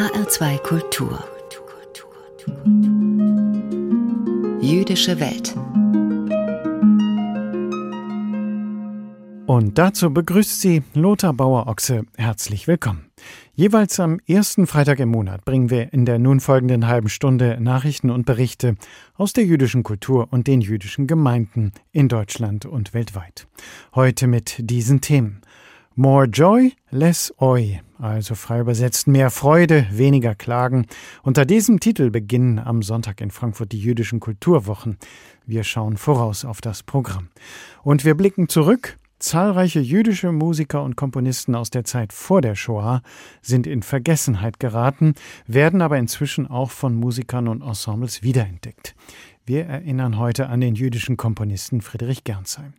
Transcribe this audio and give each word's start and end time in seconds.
HR2 0.00 0.58
Kultur. 0.62 1.22
Jüdische 4.62 5.20
Welt. 5.20 5.54
Und 9.46 9.76
dazu 9.76 10.10
begrüßt 10.10 10.58
sie 10.58 10.82
Lothar 10.94 11.34
Bauer-Ochse. 11.34 12.06
Herzlich 12.16 12.66
willkommen. 12.66 13.10
Jeweils 13.52 14.00
am 14.00 14.20
ersten 14.26 14.66
Freitag 14.66 15.00
im 15.00 15.10
Monat 15.10 15.44
bringen 15.44 15.68
wir 15.68 15.92
in 15.92 16.06
der 16.06 16.18
nun 16.18 16.40
folgenden 16.40 16.86
halben 16.86 17.10
Stunde 17.10 17.58
Nachrichten 17.60 18.08
und 18.08 18.24
Berichte 18.24 18.76
aus 19.18 19.34
der 19.34 19.44
jüdischen 19.44 19.82
Kultur 19.82 20.28
und 20.30 20.46
den 20.46 20.62
jüdischen 20.62 21.08
Gemeinden 21.08 21.72
in 21.92 22.08
Deutschland 22.08 22.64
und 22.64 22.94
weltweit. 22.94 23.48
Heute 23.94 24.28
mit 24.28 24.56
diesen 24.60 25.02
Themen. 25.02 25.42
More 25.94 26.24
Joy, 26.24 26.72
Less 26.90 27.34
Oi, 27.38 27.80
also 28.00 28.34
frei 28.34 28.60
übersetzt 28.60 29.06
mehr 29.06 29.30
Freude, 29.30 29.86
weniger 29.90 30.34
Klagen. 30.34 30.86
Unter 31.22 31.44
diesem 31.44 31.80
Titel 31.80 32.10
beginnen 32.10 32.58
am 32.58 32.82
Sonntag 32.82 33.20
in 33.20 33.30
Frankfurt 33.30 33.72
die 33.72 33.80
jüdischen 33.80 34.20
Kulturwochen. 34.20 34.98
Wir 35.46 35.64
schauen 35.64 35.96
voraus 35.96 36.44
auf 36.44 36.60
das 36.60 36.82
Programm. 36.82 37.28
Und 37.82 38.04
wir 38.04 38.14
blicken 38.14 38.48
zurück 38.48 38.98
Zahlreiche 39.20 39.80
jüdische 39.80 40.32
Musiker 40.32 40.82
und 40.82 40.96
Komponisten 40.96 41.54
aus 41.54 41.68
der 41.68 41.84
Zeit 41.84 42.14
vor 42.14 42.40
der 42.40 42.54
Shoah 42.54 43.02
sind 43.42 43.66
in 43.66 43.82
Vergessenheit 43.82 44.58
geraten, 44.58 45.14
werden 45.46 45.82
aber 45.82 45.98
inzwischen 45.98 46.46
auch 46.46 46.70
von 46.70 46.94
Musikern 46.94 47.46
und 47.46 47.60
Ensembles 47.60 48.22
wiederentdeckt. 48.22 48.94
Wir 49.44 49.66
erinnern 49.66 50.18
heute 50.18 50.48
an 50.48 50.62
den 50.62 50.74
jüdischen 50.74 51.18
Komponisten 51.18 51.82
Friedrich 51.82 52.24
Gernsheim. 52.24 52.72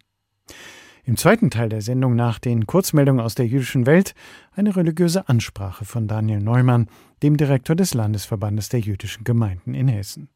Im 1.12 1.18
zweiten 1.18 1.50
Teil 1.50 1.68
der 1.68 1.82
Sendung 1.82 2.16
nach 2.16 2.40
den 2.40 2.66
Kurzmeldungen 2.68 3.20
aus 3.20 3.36
der 3.36 3.46
jüdischen 3.46 3.86
Welt 3.86 4.16
eine 4.54 4.78
religiöse 4.78 5.28
Ansprache 5.28 5.84
von 5.84 6.08
Daniel 6.08 6.40
Neumann, 6.40 6.88
dem 7.22 7.36
Direktor 7.36 7.76
des 7.76 7.94
Landesverbandes 7.94 8.70
der 8.70 8.80
jüdischen 8.80 9.26
Gemeinden 9.26 9.74
in 9.74 9.90
Hessen 9.90 10.30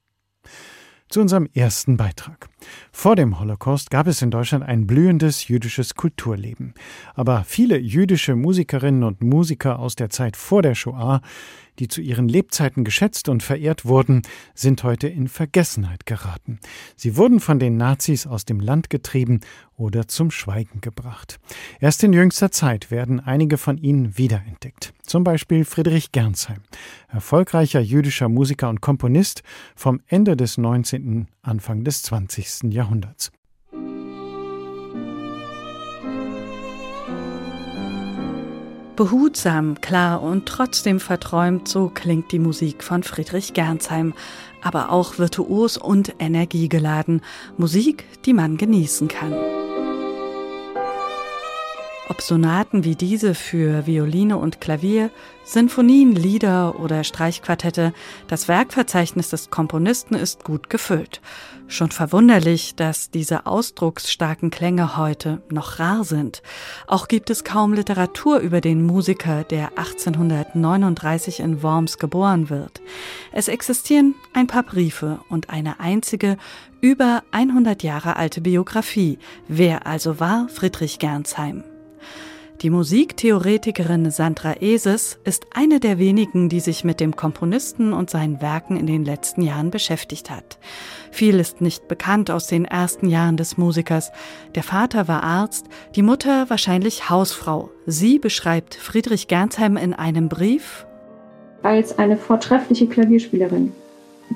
zu 1.07 1.21
unserem 1.21 1.47
ersten 1.53 1.97
Beitrag. 1.97 2.49
Vor 2.91 3.15
dem 3.15 3.39
Holocaust 3.39 3.91
gab 3.91 4.07
es 4.07 4.21
in 4.21 4.31
Deutschland 4.31 4.63
ein 4.63 4.87
blühendes 4.87 5.47
jüdisches 5.47 5.95
Kulturleben. 5.95 6.73
Aber 7.13 7.43
viele 7.45 7.77
jüdische 7.77 8.35
Musikerinnen 8.35 9.03
und 9.03 9.21
Musiker 9.21 9.79
aus 9.79 9.95
der 9.95 10.09
Zeit 10.09 10.35
vor 10.35 10.61
der 10.61 10.75
Shoah 10.75 11.21
die 11.79 11.87
zu 11.87 12.01
ihren 12.01 12.27
Lebzeiten 12.27 12.83
geschätzt 12.83 13.29
und 13.29 13.43
verehrt 13.43 13.85
wurden, 13.85 14.21
sind 14.53 14.83
heute 14.83 15.07
in 15.07 15.27
Vergessenheit 15.27 16.05
geraten. 16.05 16.59
Sie 16.95 17.17
wurden 17.17 17.39
von 17.39 17.59
den 17.59 17.77
Nazis 17.77 18.27
aus 18.27 18.45
dem 18.45 18.59
Land 18.59 18.89
getrieben 18.89 19.41
oder 19.77 20.07
zum 20.07 20.31
Schweigen 20.31 20.81
gebracht. 20.81 21.39
Erst 21.79 22.03
in 22.03 22.13
jüngster 22.13 22.51
Zeit 22.51 22.91
werden 22.91 23.19
einige 23.19 23.57
von 23.57 23.77
ihnen 23.77 24.17
wiederentdeckt. 24.17 24.93
Zum 25.03 25.23
Beispiel 25.23 25.65
Friedrich 25.65 26.11
Gernsheim, 26.11 26.61
erfolgreicher 27.07 27.79
jüdischer 27.79 28.29
Musiker 28.29 28.69
und 28.69 28.81
Komponist 28.81 29.43
vom 29.75 30.01
Ende 30.07 30.35
des 30.35 30.57
19., 30.57 31.27
Anfang 31.41 31.83
des 31.83 32.03
20. 32.03 32.73
Jahrhunderts. 32.73 33.31
Behutsam, 38.95 39.81
klar 39.81 40.21
und 40.21 40.45
trotzdem 40.45 41.01
verträumt, 41.01 41.67
so 41.67 41.91
klingt 41.93 42.31
die 42.31 42.39
Musik 42.39 42.81
von 42.81 43.03
Friedrich 43.03 43.53
Gernsheim, 43.53 44.13
aber 44.61 44.91
auch 44.91 45.19
virtuos 45.19 45.77
und 45.77 46.15
energiegeladen, 46.19 47.21
Musik, 47.57 48.05
die 48.23 48.33
man 48.33 48.55
genießen 48.55 49.09
kann. 49.09 49.33
Ob 52.07 52.21
Sonaten 52.21 52.83
wie 52.83 52.95
diese 52.95 53.33
für 53.33 53.87
Violine 53.87 54.37
und 54.37 54.61
Klavier, 54.61 55.09
Sinfonien, 55.43 56.13
Lieder 56.13 56.79
oder 56.79 57.03
Streichquartette, 57.03 57.93
das 58.27 58.47
Werkverzeichnis 58.47 59.31
des 59.31 59.49
Komponisten 59.49 60.13
ist 60.13 60.43
gut 60.43 60.69
gefüllt. 60.69 61.19
Schon 61.67 61.89
verwunderlich, 61.89 62.75
dass 62.75 63.09
diese 63.09 63.47
ausdrucksstarken 63.47 64.51
Klänge 64.51 64.97
heute 64.97 65.41
noch 65.49 65.79
rar 65.79 66.03
sind. 66.03 66.43
Auch 66.85 67.07
gibt 67.07 67.31
es 67.31 67.43
kaum 67.43 67.73
Literatur 67.73 68.37
über 68.37 68.61
den 68.61 68.85
Musiker, 68.85 69.43
der 69.43 69.69
1839 69.77 71.39
in 71.39 71.63
Worms 71.63 71.97
geboren 71.97 72.51
wird. 72.51 72.81
Es 73.31 73.47
existieren 73.47 74.13
ein 74.33 74.45
paar 74.45 74.63
Briefe 74.63 75.21
und 75.29 75.49
eine 75.49 75.79
einzige, 75.79 76.37
über 76.81 77.23
100 77.31 77.81
Jahre 77.81 78.15
alte 78.15 78.41
Biografie. 78.41 79.17
Wer 79.47 79.87
also 79.87 80.19
war 80.19 80.47
Friedrich 80.49 80.99
Gernsheim? 80.99 81.63
Die 82.61 82.69
Musiktheoretikerin 82.69 84.11
Sandra 84.11 84.61
Eses 84.61 85.19
ist 85.25 85.45
eine 85.53 85.81
der 85.81 85.99
wenigen, 85.99 86.47
die 86.47 86.61
sich 86.61 86.85
mit 86.85 87.01
dem 87.01 87.15
Komponisten 87.15 87.91
und 87.91 88.09
seinen 88.09 88.41
Werken 88.41 88.77
in 88.77 88.87
den 88.87 89.03
letzten 89.03 89.41
Jahren 89.41 89.71
beschäftigt 89.71 90.29
hat. 90.29 90.57
Viel 91.11 91.39
ist 91.39 91.59
nicht 91.59 91.89
bekannt 91.89 92.31
aus 92.31 92.47
den 92.47 92.63
ersten 92.63 93.09
Jahren 93.09 93.35
des 93.35 93.57
Musikers. 93.57 94.11
Der 94.55 94.63
Vater 94.63 95.09
war 95.09 95.23
Arzt, 95.23 95.65
die 95.95 96.01
Mutter 96.01 96.49
wahrscheinlich 96.49 97.09
Hausfrau. 97.09 97.69
Sie 97.85 98.19
beschreibt 98.19 98.75
Friedrich 98.75 99.27
Gernsheim 99.27 99.75
in 99.75 99.93
einem 99.93 100.29
Brief 100.29 100.85
als 101.65 101.97
eine 101.97 102.15
vortreffliche 102.15 102.87
Klavierspielerin, 102.87 103.73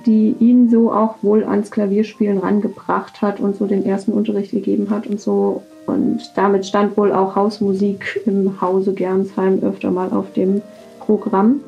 die 0.06 0.36
ihn 0.40 0.70
so 0.70 0.92
auch 0.92 1.16
wohl 1.22 1.44
ans 1.44 1.70
Klavierspielen 1.70 2.40
rangebracht 2.40 3.22
hat 3.22 3.40
und 3.40 3.56
so 3.56 3.68
den 3.68 3.86
ersten 3.86 4.12
Unterricht 4.14 4.52
gegeben 4.52 4.90
hat 4.90 5.06
und 5.06 5.22
so 5.22 5.64
und 5.90 6.22
damit 6.36 6.66
stand 6.66 6.96
wohl 6.98 7.12
auch 7.12 7.36
Hausmusik 7.36 8.22
im 8.26 8.62
Hause 8.62 8.94
Gernsheim 8.94 9.60
öfter 9.62 9.92
mal 9.92 10.10
auf 10.12 10.32
dem 10.34 10.62
Programm. 11.00 11.62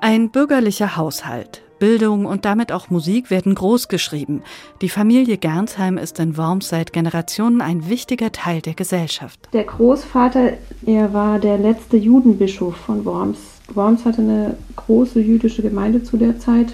Ein 0.00 0.30
bürgerlicher 0.30 0.96
Haushalt. 0.96 1.62
Bildung 1.78 2.26
und 2.26 2.44
damit 2.44 2.70
auch 2.70 2.90
Musik 2.90 3.28
werden 3.28 3.56
großgeschrieben. 3.56 4.42
Die 4.82 4.88
Familie 4.88 5.36
Gernsheim 5.36 5.98
ist 5.98 6.20
in 6.20 6.36
Worms 6.36 6.68
seit 6.68 6.92
Generationen 6.92 7.60
ein 7.60 7.88
wichtiger 7.88 8.30
Teil 8.30 8.60
der 8.60 8.74
Gesellschaft. 8.74 9.40
Der 9.52 9.64
Großvater, 9.64 10.52
er 10.86 11.12
war 11.12 11.40
der 11.40 11.58
letzte 11.58 11.96
Judenbischof 11.96 12.76
von 12.76 13.04
Worms. 13.04 13.38
Worms 13.74 14.04
hatte 14.04 14.22
eine 14.22 14.56
große 14.76 15.18
jüdische 15.18 15.62
Gemeinde 15.62 16.04
zu 16.04 16.16
der 16.16 16.38
Zeit 16.38 16.72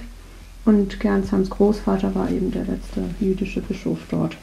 und 0.67 1.01
Gernsheims 1.01 1.49
Großvater 1.49 2.15
war 2.15 2.31
eben 2.31 2.51
der 2.51 2.65
letzte 2.65 3.03
jüdische 3.19 3.63
Bischof 3.63 3.99
dort. 4.11 4.37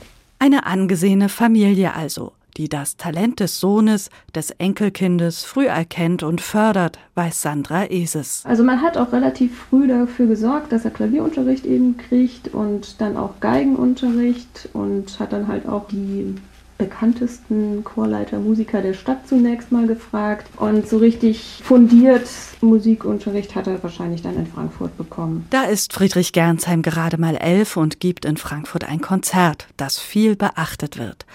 Eine 0.45 0.67
angesehene 0.67 1.27
Familie 1.27 1.95
also, 1.95 2.33
die 2.55 2.69
das 2.69 2.97
Talent 2.97 3.39
des 3.39 3.59
Sohnes, 3.59 4.11
des 4.35 4.51
Enkelkindes 4.51 5.43
früh 5.43 5.65
erkennt 5.65 6.21
und 6.21 6.39
fördert, 6.39 6.99
weiß 7.15 7.41
Sandra 7.41 7.89
Eses. 7.89 8.43
Also 8.45 8.63
man 8.63 8.83
hat 8.83 8.95
auch 8.95 9.11
relativ 9.11 9.57
früh 9.57 9.87
dafür 9.87 10.27
gesorgt, 10.27 10.71
dass 10.71 10.85
er 10.85 10.91
Klavierunterricht 10.91 11.65
eben 11.65 11.97
kriegt 11.97 12.49
und 12.49 13.01
dann 13.01 13.17
auch 13.17 13.39
Geigenunterricht 13.39 14.69
und 14.73 15.19
hat 15.19 15.33
dann 15.33 15.47
halt 15.47 15.67
auch 15.67 15.87
die 15.87 16.35
bekanntesten 16.77 17.83
Chorleiter, 17.83 18.39
Musiker 18.39 18.81
der 18.81 18.93
Stadt 18.93 19.27
zunächst 19.27 19.71
mal 19.71 19.87
gefragt. 19.87 20.47
Und 20.57 20.87
so 20.87 20.97
richtig 20.97 21.61
fundiert 21.63 22.27
Musikunterricht 22.61 23.55
hat 23.55 23.67
er 23.67 23.81
wahrscheinlich 23.81 24.21
dann 24.21 24.35
in 24.35 24.47
Frankfurt 24.47 24.97
bekommen. 24.97 25.45
Da 25.49 25.63
ist 25.63 25.93
Friedrich 25.93 26.33
Gernsheim 26.33 26.81
gerade 26.81 27.17
mal 27.17 27.35
elf 27.35 27.77
und 27.77 27.99
gibt 27.99 28.25
in 28.25 28.37
Frankfurt 28.37 28.83
ein 28.83 29.01
Konzert, 29.01 29.67
das 29.77 29.99
viel 29.99 30.35
beachtet 30.35 30.97
wird. 30.97 31.25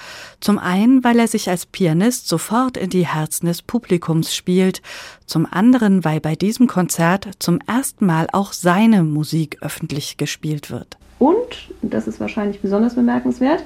Zum 0.40 0.58
einen, 0.58 1.04
weil 1.04 1.18
er 1.18 1.28
sich 1.28 1.48
als 1.48 1.66
Pianist 1.66 2.28
sofort 2.28 2.76
in 2.76 2.90
die 2.90 3.06
Herzen 3.06 3.46
des 3.46 3.62
Publikums 3.62 4.34
spielt. 4.34 4.82
Zum 5.26 5.46
anderen, 5.50 6.04
weil 6.04 6.20
bei 6.20 6.34
diesem 6.34 6.66
Konzert 6.66 7.28
zum 7.38 7.60
ersten 7.66 8.04
Mal 8.04 8.26
auch 8.32 8.52
seine 8.52 9.02
Musik 9.02 9.58
öffentlich 9.62 10.16
gespielt 10.16 10.70
wird. 10.70 10.98
Und, 11.18 11.70
das 11.82 12.08
ist 12.08 12.18
wahrscheinlich 12.18 12.60
besonders 12.60 12.94
bemerkenswert, 12.94 13.62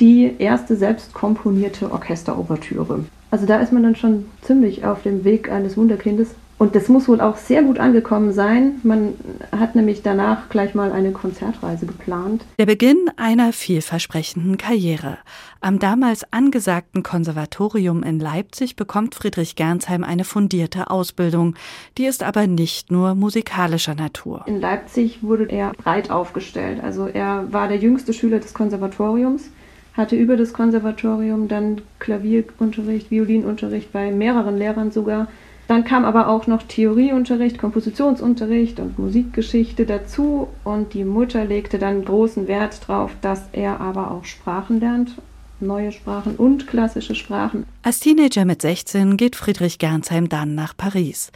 die 0.00 0.34
erste 0.38 0.76
selbst 0.76 1.14
komponierte 1.14 1.90
Orchesterouvertüre. 1.90 3.04
Also 3.30 3.46
da 3.46 3.60
ist 3.60 3.72
man 3.72 3.82
dann 3.82 3.96
schon 3.96 4.26
ziemlich 4.42 4.84
auf 4.84 5.02
dem 5.02 5.24
Weg 5.24 5.50
eines 5.50 5.76
Wunderkindes. 5.76 6.34
Und 6.58 6.76
das 6.76 6.88
muss 6.88 7.08
wohl 7.08 7.20
auch 7.20 7.38
sehr 7.38 7.64
gut 7.64 7.80
angekommen 7.80 8.32
sein. 8.32 8.74
Man 8.84 9.14
hat 9.50 9.74
nämlich 9.74 10.02
danach 10.02 10.48
gleich 10.48 10.76
mal 10.76 10.92
eine 10.92 11.10
Konzertreise 11.10 11.86
geplant. 11.86 12.44
Der 12.58 12.66
Beginn 12.66 13.10
einer 13.16 13.52
vielversprechenden 13.52 14.58
Karriere. 14.58 15.18
Am 15.60 15.80
damals 15.80 16.24
angesagten 16.32 17.02
Konservatorium 17.02 18.04
in 18.04 18.20
Leipzig 18.20 18.76
bekommt 18.76 19.16
Friedrich 19.16 19.56
Gernsheim 19.56 20.04
eine 20.04 20.22
fundierte 20.22 20.88
Ausbildung. 20.88 21.56
Die 21.98 22.04
ist 22.04 22.22
aber 22.22 22.46
nicht 22.46 22.92
nur 22.92 23.16
musikalischer 23.16 23.96
Natur. 23.96 24.44
In 24.46 24.60
Leipzig 24.60 25.20
wurde 25.22 25.46
er 25.46 25.72
breit 25.72 26.12
aufgestellt. 26.12 26.80
Also 26.80 27.08
er 27.08 27.52
war 27.52 27.66
der 27.66 27.78
jüngste 27.78 28.12
Schüler 28.12 28.38
des 28.38 28.54
Konservatoriums 28.54 29.50
hatte 29.94 30.16
über 30.16 30.36
das 30.36 30.52
Konservatorium 30.52 31.48
dann 31.48 31.82
Klavierunterricht, 31.98 33.10
Violinunterricht 33.10 33.92
bei 33.92 34.10
mehreren 34.10 34.56
Lehrern 34.56 34.90
sogar. 34.90 35.28
Dann 35.68 35.84
kam 35.84 36.04
aber 36.04 36.28
auch 36.28 36.46
noch 36.46 36.62
Theorieunterricht, 36.62 37.58
Kompositionsunterricht 37.58 38.80
und 38.80 38.98
Musikgeschichte 38.98 39.86
dazu 39.86 40.48
und 40.64 40.92
die 40.94 41.04
Mutter 41.04 41.44
legte 41.44 41.78
dann 41.78 42.04
großen 42.04 42.48
Wert 42.48 42.80
darauf, 42.88 43.12
dass 43.20 43.48
er 43.52 43.80
aber 43.80 44.10
auch 44.10 44.24
Sprachen 44.24 44.80
lernt. 44.80 45.14
neue 45.60 45.92
Sprachen 45.92 46.34
und 46.34 46.66
klassische 46.66 47.14
Sprachen. 47.14 47.66
Als 47.84 48.00
Teenager 48.00 48.44
mit 48.44 48.60
16 48.60 49.16
geht 49.16 49.36
Friedrich 49.36 49.78
Gernsheim 49.78 50.28
dann 50.28 50.56
nach 50.56 50.76
Paris. 50.76 51.30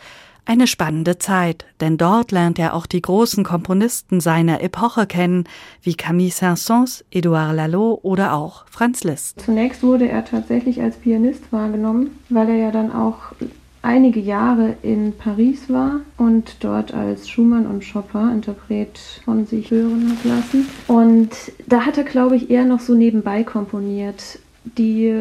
Eine 0.49 0.69
spannende 0.69 1.19
Zeit, 1.19 1.67
denn 1.81 1.99
dort 1.99 2.31
lernt 2.31 2.61
er 2.61 2.75
auch 2.75 2.87
die 2.87 3.03
großen 3.03 3.43
Komponisten 3.43 4.21
seiner 4.21 4.63
Epoche 4.63 5.05
kennen, 5.09 5.43
wie 5.83 5.95
Camille 5.95 6.31
Saint-Saëns, 6.31 7.03
Édouard 7.13 7.53
Lalo 7.53 7.99
oder 8.03 8.33
auch 8.33 8.65
Franz 8.71 9.03
Liszt. 9.03 9.41
Zunächst 9.41 9.83
wurde 9.83 10.09
er 10.09 10.25
tatsächlich 10.25 10.81
als 10.81 10.99
Pianist 10.99 11.53
wahrgenommen, 11.53 12.11
weil 12.29 12.49
er 12.49 12.57
ja 12.57 12.71
dann 12.71 12.93
auch 12.93 13.33
einige 13.83 14.21
Jahre 14.21 14.77
in 14.83 15.15
Paris 15.19 15.69
war 15.69 15.99
und 16.17 16.59
dort 16.61 16.95
als 16.95 17.29
Schumann 17.29 17.67
und 17.67 17.85
Chopin 17.85 18.31
Interpret 18.31 19.01
von 19.25 19.47
sich 19.47 19.73
hören 19.73 20.13
hat 20.13 20.25
lassen. 20.25 20.69
Und 20.87 21.31
da 21.67 21.87
hat 21.87 21.99
er, 21.99 22.05
glaube 22.05 22.37
ich, 22.37 22.51
eher 22.51 22.67
noch 22.67 22.81
so 22.81 22.95
nebenbei 22.95 23.43
komponiert. 23.43 24.39
Die 24.79 25.13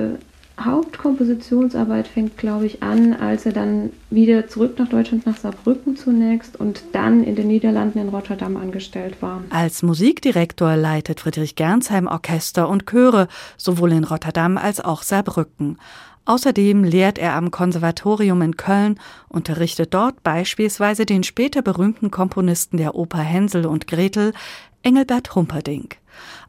Hauptkompositionsarbeit 0.59 2.07
fängt, 2.07 2.37
glaube 2.37 2.65
ich, 2.65 2.81
an, 2.81 3.13
als 3.13 3.45
er 3.45 3.51
dann 3.51 3.91
wieder 4.09 4.47
zurück 4.47 4.79
nach 4.79 4.87
Deutschland, 4.87 5.25
nach 5.25 5.37
Saarbrücken 5.37 5.97
zunächst 5.97 6.57
und 6.59 6.81
dann 6.93 7.23
in 7.23 7.35
den 7.35 7.47
Niederlanden 7.47 7.99
in 7.99 8.09
Rotterdam 8.09 8.55
angestellt 8.55 9.21
war. 9.21 9.43
Als 9.49 9.83
Musikdirektor 9.83 10.75
leitet 10.77 11.19
Friedrich 11.19 11.55
Gernsheim 11.55 12.07
Orchester 12.07 12.69
und 12.69 12.85
Chöre, 12.85 13.27
sowohl 13.57 13.91
in 13.91 14.05
Rotterdam 14.05 14.57
als 14.57 14.79
auch 14.79 15.03
Saarbrücken. 15.03 15.77
Außerdem 16.25 16.83
lehrt 16.83 17.19
er 17.19 17.33
am 17.33 17.51
Konservatorium 17.51 18.41
in 18.41 18.57
Köln, 18.57 18.99
unterrichtet 19.29 19.93
dort 19.93 20.23
beispielsweise 20.23 21.05
den 21.05 21.23
später 21.23 21.61
berühmten 21.61 22.09
Komponisten 22.09 22.77
der 22.77 22.95
Oper 22.95 23.19
Hänsel 23.19 23.67
und 23.67 23.87
Gretel, 23.87 24.33
Engelbert 24.81 25.35
Humperdinck. 25.35 25.97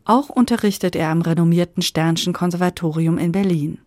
Auch 0.06 0.28
unterrichtet 0.28 0.94
er 0.94 1.10
am 1.10 1.20
renommierten 1.20 1.82
Sternschen 1.82 2.32
Konservatorium 2.32 3.18
in 3.18 3.32
Berlin. 3.32 3.78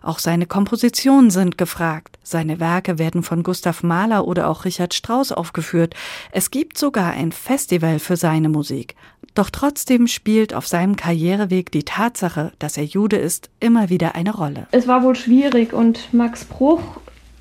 Auch 0.00 0.20
seine 0.20 0.46
Kompositionen 0.46 1.30
sind 1.30 1.58
gefragt. 1.58 2.20
Seine 2.22 2.60
Werke 2.60 3.00
werden 3.00 3.24
von 3.24 3.42
Gustav 3.42 3.82
Mahler 3.82 4.28
oder 4.28 4.48
auch 4.48 4.64
Richard 4.64 4.94
Strauss 4.94 5.32
aufgeführt. 5.32 5.96
Es 6.30 6.52
gibt 6.52 6.78
sogar 6.78 7.10
ein 7.10 7.32
Festival 7.32 7.98
für 7.98 8.16
seine 8.16 8.48
Musik. 8.48 8.94
Doch 9.34 9.50
trotzdem 9.50 10.06
spielt 10.06 10.54
auf 10.54 10.68
seinem 10.68 10.94
Karriereweg 10.94 11.72
die 11.72 11.82
Tatsache, 11.82 12.52
dass 12.60 12.76
er 12.76 12.84
Jude 12.84 13.16
ist, 13.16 13.50
immer 13.58 13.90
wieder 13.90 14.14
eine 14.14 14.32
Rolle. 14.32 14.68
Es 14.70 14.86
war 14.86 15.02
wohl 15.02 15.16
schwierig 15.16 15.72
und 15.72 16.14
Max 16.14 16.44
Bruch 16.44 17.00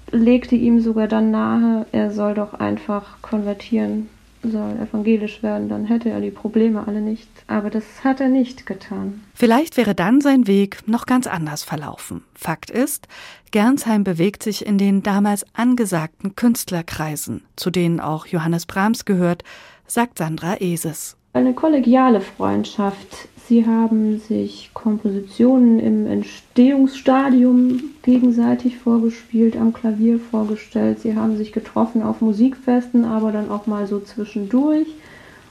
legte 0.09 0.55
ihm 0.55 0.81
sogar 0.81 1.07
dann 1.07 1.29
nahe, 1.29 1.85
er 1.91 2.11
soll 2.11 2.33
doch 2.33 2.55
einfach 2.55 3.21
konvertieren 3.21 4.09
soll 4.49 4.77
evangelisch 4.81 5.43
werden, 5.43 5.69
dann 5.69 5.85
hätte 5.85 6.09
er 6.09 6.21
die 6.21 6.31
Probleme 6.31 6.87
alle 6.87 7.01
nicht. 7.01 7.27
Aber 7.47 7.69
das 7.69 8.03
hat 8.03 8.19
er 8.19 8.29
nicht 8.29 8.65
getan. 8.65 9.21
Vielleicht 9.33 9.77
wäre 9.77 9.95
dann 9.95 10.21
sein 10.21 10.47
Weg 10.47 10.87
noch 10.87 11.05
ganz 11.05 11.27
anders 11.27 11.63
verlaufen. 11.63 12.23
Fakt 12.33 12.69
ist, 12.69 13.07
Gernsheim 13.51 14.03
bewegt 14.03 14.43
sich 14.43 14.65
in 14.65 14.77
den 14.77 15.03
damals 15.03 15.45
angesagten 15.53 16.35
Künstlerkreisen, 16.35 17.43
zu 17.55 17.71
denen 17.71 17.99
auch 17.99 18.25
Johannes 18.25 18.65
Brahms 18.65 19.05
gehört, 19.05 19.43
sagt 19.87 20.17
Sandra 20.17 20.59
Eses. 20.59 21.17
Eine 21.33 21.53
kollegiale 21.53 22.21
Freundschaft 22.21 23.27
Sie 23.47 23.65
haben 23.67 24.17
sich 24.17 24.71
Kompositionen 24.73 25.79
im 25.79 26.07
Entstehungsstadium 26.55 27.83
gegenseitig 28.01 28.77
vorgespielt, 28.77 29.57
am 29.57 29.73
Klavier 29.73 30.21
vorgestellt. 30.21 31.01
Sie 31.01 31.13
haben 31.13 31.35
sich 31.35 31.51
getroffen 31.51 32.01
auf 32.01 32.21
Musikfesten, 32.21 33.03
aber 33.03 33.33
dann 33.33 33.51
auch 33.51 33.67
mal 33.67 33.87
so 33.87 33.99
zwischendurch. 33.99 34.87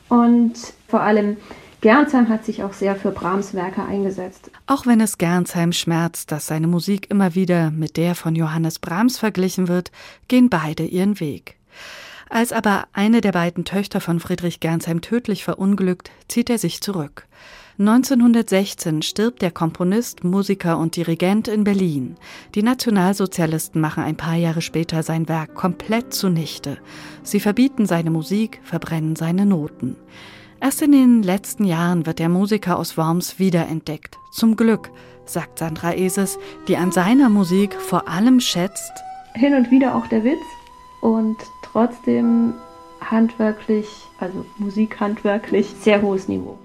Und 0.09 0.55
vor 0.89 1.03
allem 1.03 1.37
Gernsheim 1.83 2.31
hat 2.31 2.47
sich 2.47 2.63
auch 2.63 2.73
sehr 2.73 2.97
für 2.97 3.11
Brahms 3.11 3.53
Werke 3.53 3.85
eingesetzt. 3.85 4.51
Auch 4.67 4.87
wenn 4.87 4.99
es 5.03 5.19
Gernsheim 5.19 5.73
schmerzt, 5.73 6.33
dass 6.33 6.47
seine 6.47 6.69
Musik 6.69 7.11
immer 7.11 7.35
wieder 7.35 7.71
mit 7.71 7.99
der 7.99 8.15
von 8.15 8.35
Johannes 8.35 8.79
Brahms 8.79 9.19
verglichen 9.19 9.69
wird, 9.69 9.93
gehen 10.29 10.49
beide 10.49 10.85
ihren 10.85 11.21
Weg. 11.21 11.57
Als 12.31 12.51
aber 12.51 12.85
eine 12.95 13.21
der 13.21 13.33
beiden 13.33 13.67
Töchter 13.67 14.01
von 14.01 14.21
Friedrich 14.21 14.59
Gernsheim 14.59 15.03
tödlich 15.03 15.45
verunglückt, 15.45 16.11
zieht 16.29 16.49
er 16.49 16.57
sich 16.57 16.81
zurück. 16.81 17.27
1916 17.77 19.03
stirbt 19.03 19.43
der 19.43 19.51
Komponist, 19.51 20.23
Musiker 20.23 20.79
und 20.79 20.95
Dirigent 20.95 21.49
in 21.49 21.65
Berlin. 21.65 22.15
Die 22.55 22.63
Nationalsozialisten 22.63 23.81
machen 23.81 24.05
ein 24.05 24.17
paar 24.17 24.37
Jahre 24.37 24.63
später 24.63 25.03
sein 25.03 25.29
Werk 25.29 25.57
komplett 25.57 26.15
zunichte. 26.15 26.79
Sie 27.25 27.41
verbieten 27.41 27.87
seine 27.87 28.11
Musik, 28.11 28.61
verbrennen 28.63 29.17
seine 29.17 29.45
Noten. 29.45 29.97
Erst 30.61 30.83
in 30.83 30.93
den 30.93 31.25
letzten 31.25 31.65
Jahren 31.65 32.07
wird 32.07 32.21
der 32.21 32.29
Musiker 32.29 32.79
aus 32.79 32.97
Worms 32.97 33.41
wiederentdeckt. 33.41 34.19
Zum 34.31 34.55
Glück, 34.55 34.93
sagt 35.25 35.59
Sandra 35.59 35.95
Eses, 35.95 36.39
die 36.69 36.77
an 36.77 36.93
seiner 36.93 37.29
Musik 37.29 37.75
vor 37.75 38.07
allem 38.07 38.39
schätzt. 38.39 38.93
Hin 39.35 39.53
und 39.53 39.73
wieder 39.73 39.97
auch 39.97 40.07
der 40.07 40.23
Witz 40.23 40.39
und 41.01 41.39
trotzdem 41.65 42.55
handwerklich, 43.01 43.89
also 44.21 44.47
musikhandwerklich, 44.59 45.67
sehr 45.81 46.01
hohes 46.03 46.29
Niveau. 46.29 46.57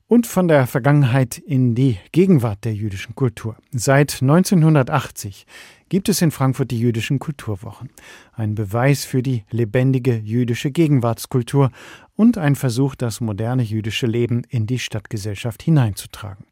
Und 0.07 0.27
von 0.27 0.47
der 0.47 0.67
Vergangenheit 0.67 1.39
in 1.39 1.73
die 1.73 1.97
Gegenwart 2.11 2.63
der 2.63 2.75
jüdischen 2.75 3.15
Kultur. 3.15 3.55
Seit 3.71 4.21
1980 4.21 5.47
gibt 5.89 6.09
es 6.09 6.21
in 6.21 6.29
Frankfurt 6.29 6.69
die 6.69 6.79
jüdischen 6.79 7.17
Kulturwochen. 7.17 7.89
Ein 8.31 8.53
Beweis 8.53 9.03
für 9.03 9.23
die 9.23 9.45
lebendige 9.49 10.15
jüdische 10.15 10.69
Gegenwartskultur 10.69 11.71
und 12.15 12.37
ein 12.37 12.55
Versuch, 12.55 12.93
das 12.93 13.19
moderne 13.19 13.63
jüdische 13.63 14.05
Leben 14.05 14.43
in 14.47 14.67
die 14.67 14.77
Stadtgesellschaft 14.77 15.63
hineinzutragen. 15.63 16.45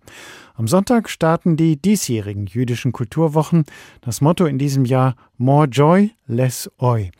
Am 0.55 0.67
Sonntag 0.67 1.07
starten 1.07 1.55
die 1.55 1.79
diesjährigen 1.79 2.47
jüdischen 2.47 2.91
Kulturwochen. 2.91 3.65
Das 4.01 4.19
Motto 4.19 4.47
in 4.47 4.57
diesem 4.57 4.85
Jahr 4.85 5.15
More 5.37 5.67
Joy, 5.67 6.09
Less 6.25 6.71
Oi. 6.79 7.11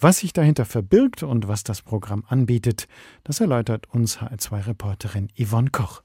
Was 0.00 0.18
sich 0.18 0.32
dahinter 0.32 0.64
verbirgt 0.64 1.24
und 1.24 1.48
was 1.48 1.64
das 1.64 1.82
Programm 1.82 2.22
anbietet, 2.28 2.86
das 3.24 3.40
erläutert 3.40 3.88
uns 3.92 4.18
HR2-Reporterin 4.18 5.28
Yvonne 5.36 5.70
Koch. 5.72 6.02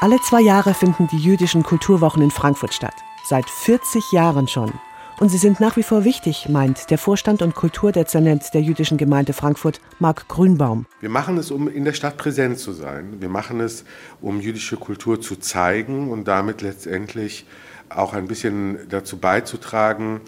Alle 0.00 0.20
zwei 0.20 0.42
Jahre 0.42 0.74
finden 0.74 1.08
die 1.10 1.16
jüdischen 1.16 1.62
Kulturwochen 1.62 2.22
in 2.22 2.30
Frankfurt 2.30 2.74
statt. 2.74 2.92
Seit 3.26 3.48
40 3.48 4.12
Jahren 4.12 4.48
schon. 4.48 4.70
Und 5.18 5.30
sie 5.30 5.38
sind 5.38 5.60
nach 5.60 5.78
wie 5.78 5.82
vor 5.82 6.04
wichtig, 6.04 6.46
meint 6.50 6.90
der 6.90 6.98
Vorstand 6.98 7.40
und 7.40 7.54
Kulturdezernent 7.54 8.52
der 8.52 8.60
jüdischen 8.60 8.98
Gemeinde 8.98 9.32
Frankfurt, 9.32 9.80
Marc 9.98 10.28
Grünbaum. 10.28 10.84
Wir 11.00 11.08
machen 11.08 11.38
es, 11.38 11.50
um 11.50 11.68
in 11.68 11.86
der 11.86 11.94
Stadt 11.94 12.18
präsent 12.18 12.58
zu 12.58 12.72
sein. 12.72 13.22
Wir 13.22 13.30
machen 13.30 13.60
es, 13.60 13.86
um 14.20 14.42
jüdische 14.42 14.76
Kultur 14.76 15.22
zu 15.22 15.36
zeigen 15.36 16.10
und 16.10 16.28
damit 16.28 16.60
letztendlich 16.60 17.46
auch 17.88 18.12
ein 18.12 18.26
bisschen 18.26 18.78
dazu 18.90 19.18
beizutragen, 19.18 20.20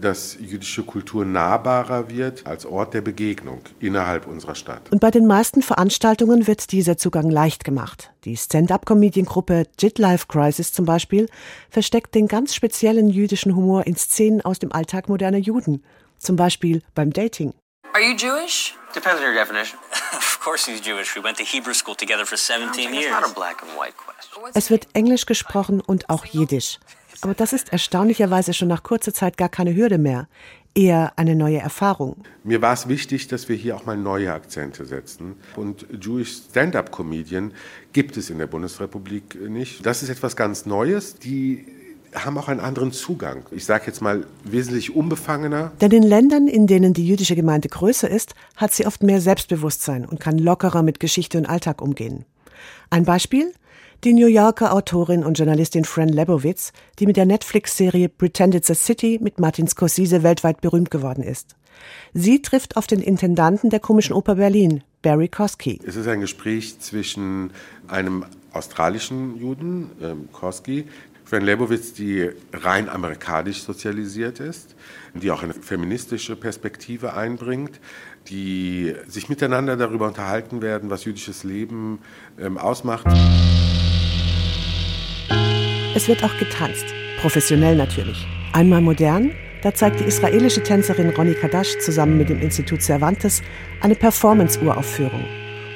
dass 0.00 0.36
jüdische 0.40 0.82
Kultur 0.82 1.24
nahbarer 1.24 2.10
wird 2.10 2.46
als 2.46 2.66
Ort 2.66 2.94
der 2.94 3.00
Begegnung 3.00 3.60
innerhalb 3.80 4.26
unserer 4.26 4.54
Stadt. 4.54 4.90
Und 4.90 5.00
bei 5.00 5.10
den 5.10 5.26
meisten 5.26 5.62
Veranstaltungen 5.62 6.46
wird 6.46 6.72
dieser 6.72 6.96
Zugang 6.96 7.30
leicht 7.30 7.64
gemacht. 7.64 8.12
Die 8.24 8.36
Stand-up-Comedian-Gruppe 8.36 9.64
Jit 9.78 9.98
Life 9.98 10.26
Crisis 10.28 10.72
zum 10.72 10.84
Beispiel 10.84 11.28
versteckt 11.70 12.14
den 12.14 12.28
ganz 12.28 12.54
speziellen 12.54 13.08
jüdischen 13.08 13.54
Humor 13.54 13.86
in 13.86 13.96
Szenen 13.96 14.40
aus 14.40 14.58
dem 14.58 14.72
Alltag 14.72 15.08
moderner 15.08 15.38
Juden. 15.38 15.82
Zum 16.18 16.36
Beispiel 16.36 16.82
beim 16.94 17.12
Dating. 17.12 17.52
Are 17.92 18.02
you 18.02 18.16
Jewish? 18.16 18.74
Depends 18.94 19.20
on 19.20 19.26
your 19.26 19.34
definition. 19.34 19.78
of 20.16 20.40
course 20.40 20.66
he's 20.66 20.80
Jewish. 20.80 21.14
We 21.14 21.22
went 21.22 21.38
to 21.38 21.44
Hebrew 21.44 21.74
school 21.74 21.94
together 21.94 22.26
for 22.26 22.36
17 22.36 22.92
years. 22.92 23.06
It's 23.06 23.12
not 23.12 23.30
a 23.30 23.32
black 23.32 23.62
and 23.62 23.70
white 23.78 23.94
question. 23.96 24.42
Es 24.54 24.70
wird 24.70 24.88
Englisch 24.94 25.26
gesprochen 25.26 25.80
und 25.80 26.10
auch 26.10 26.24
Jiddisch. 26.24 26.80
Aber 27.24 27.32
das 27.32 27.54
ist 27.54 27.72
erstaunlicherweise 27.72 28.52
schon 28.52 28.68
nach 28.68 28.82
kurzer 28.82 29.14
Zeit 29.14 29.38
gar 29.38 29.48
keine 29.48 29.74
Hürde 29.74 29.96
mehr. 29.96 30.28
Eher 30.74 31.14
eine 31.16 31.34
neue 31.34 31.56
Erfahrung. 31.56 32.16
Mir 32.42 32.60
war 32.60 32.74
es 32.74 32.86
wichtig, 32.86 33.28
dass 33.28 33.48
wir 33.48 33.56
hier 33.56 33.76
auch 33.76 33.86
mal 33.86 33.96
neue 33.96 34.30
Akzente 34.30 34.84
setzen. 34.84 35.36
Und 35.56 35.86
Jewish 36.02 36.42
Stand-up-Comedian 36.50 37.52
gibt 37.94 38.18
es 38.18 38.28
in 38.28 38.36
der 38.36 38.46
Bundesrepublik 38.46 39.40
nicht. 39.48 39.86
Das 39.86 40.02
ist 40.02 40.10
etwas 40.10 40.36
ganz 40.36 40.66
Neues. 40.66 41.14
Die 41.14 41.64
haben 42.14 42.36
auch 42.36 42.48
einen 42.48 42.60
anderen 42.60 42.92
Zugang. 42.92 43.46
Ich 43.52 43.64
sage 43.64 43.84
jetzt 43.86 44.02
mal 44.02 44.26
wesentlich 44.44 44.94
unbefangener. 44.94 45.72
Denn 45.80 45.92
in 45.92 46.02
Ländern, 46.02 46.46
in 46.46 46.66
denen 46.66 46.92
die 46.92 47.08
jüdische 47.08 47.36
Gemeinde 47.36 47.70
größer 47.70 48.10
ist, 48.10 48.34
hat 48.56 48.74
sie 48.74 48.86
oft 48.86 49.02
mehr 49.02 49.22
Selbstbewusstsein 49.22 50.04
und 50.04 50.20
kann 50.20 50.36
lockerer 50.36 50.82
mit 50.82 51.00
Geschichte 51.00 51.38
und 51.38 51.46
Alltag 51.46 51.80
umgehen. 51.80 52.26
Ein 52.90 53.06
Beispiel? 53.06 53.54
Die 54.04 54.12
New 54.12 54.26
Yorker 54.26 54.74
Autorin 54.74 55.24
und 55.24 55.38
Journalistin 55.38 55.86
Fran 55.86 56.10
Lebowitz, 56.10 56.72
die 56.98 57.06
mit 57.06 57.16
der 57.16 57.24
Netflix-Serie 57.24 58.10
Pretend 58.10 58.54
It's 58.54 58.70
a 58.70 58.74
City 58.74 59.18
mit 59.22 59.40
Martin 59.40 59.66
Scorsese 59.66 60.22
weltweit 60.22 60.60
berühmt 60.60 60.90
geworden 60.90 61.24
ist. 61.24 61.56
Sie 62.12 62.42
trifft 62.42 62.76
auf 62.76 62.86
den 62.86 63.00
Intendanten 63.00 63.70
der 63.70 63.80
Komischen 63.80 64.14
Oper 64.14 64.34
Berlin, 64.34 64.84
Barry 65.00 65.28
Kosky. 65.28 65.80
Es 65.86 65.96
ist 65.96 66.06
ein 66.06 66.20
Gespräch 66.20 66.78
zwischen 66.80 67.52
einem 67.88 68.26
australischen 68.52 69.38
Juden, 69.38 69.90
ähm, 70.02 70.28
Kosky, 70.32 70.84
Fran 71.24 71.42
Lebowitz, 71.42 71.94
die 71.94 72.28
rein 72.52 72.90
amerikanisch 72.90 73.62
sozialisiert 73.62 74.38
ist, 74.38 74.76
die 75.14 75.30
auch 75.30 75.42
eine 75.42 75.54
feministische 75.54 76.36
Perspektive 76.36 77.14
einbringt, 77.14 77.80
die 78.28 78.94
sich 79.08 79.30
miteinander 79.30 79.78
darüber 79.78 80.08
unterhalten 80.08 80.60
werden, 80.60 80.90
was 80.90 81.06
jüdisches 81.06 81.42
Leben 81.42 82.00
ähm, 82.38 82.58
ausmacht. 82.58 83.06
Es 85.96 86.08
wird 86.08 86.24
auch 86.24 86.36
getanzt, 86.38 86.86
professionell 87.20 87.76
natürlich. 87.76 88.26
Einmal 88.52 88.80
modern, 88.80 89.30
da 89.62 89.72
zeigt 89.72 90.00
die 90.00 90.04
israelische 90.04 90.60
Tänzerin 90.60 91.10
Ronny 91.10 91.34
Kadash 91.34 91.78
zusammen 91.78 92.18
mit 92.18 92.28
dem 92.28 92.40
Institut 92.40 92.82
Cervantes 92.82 93.42
eine 93.80 93.94
Performance-Uraufführung. 93.94 95.24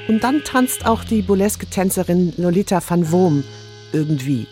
Und 0.09 0.25
dann 0.25 0.43
tanzt 0.43 0.87
auch 0.87 1.05
die 1.05 1.23
burleske 1.23 1.67
Tänzerin 1.67 2.33
Lolita 2.37 2.83
van 2.87 3.13
Wohm 3.13 3.45
irgendwie. 3.93 4.49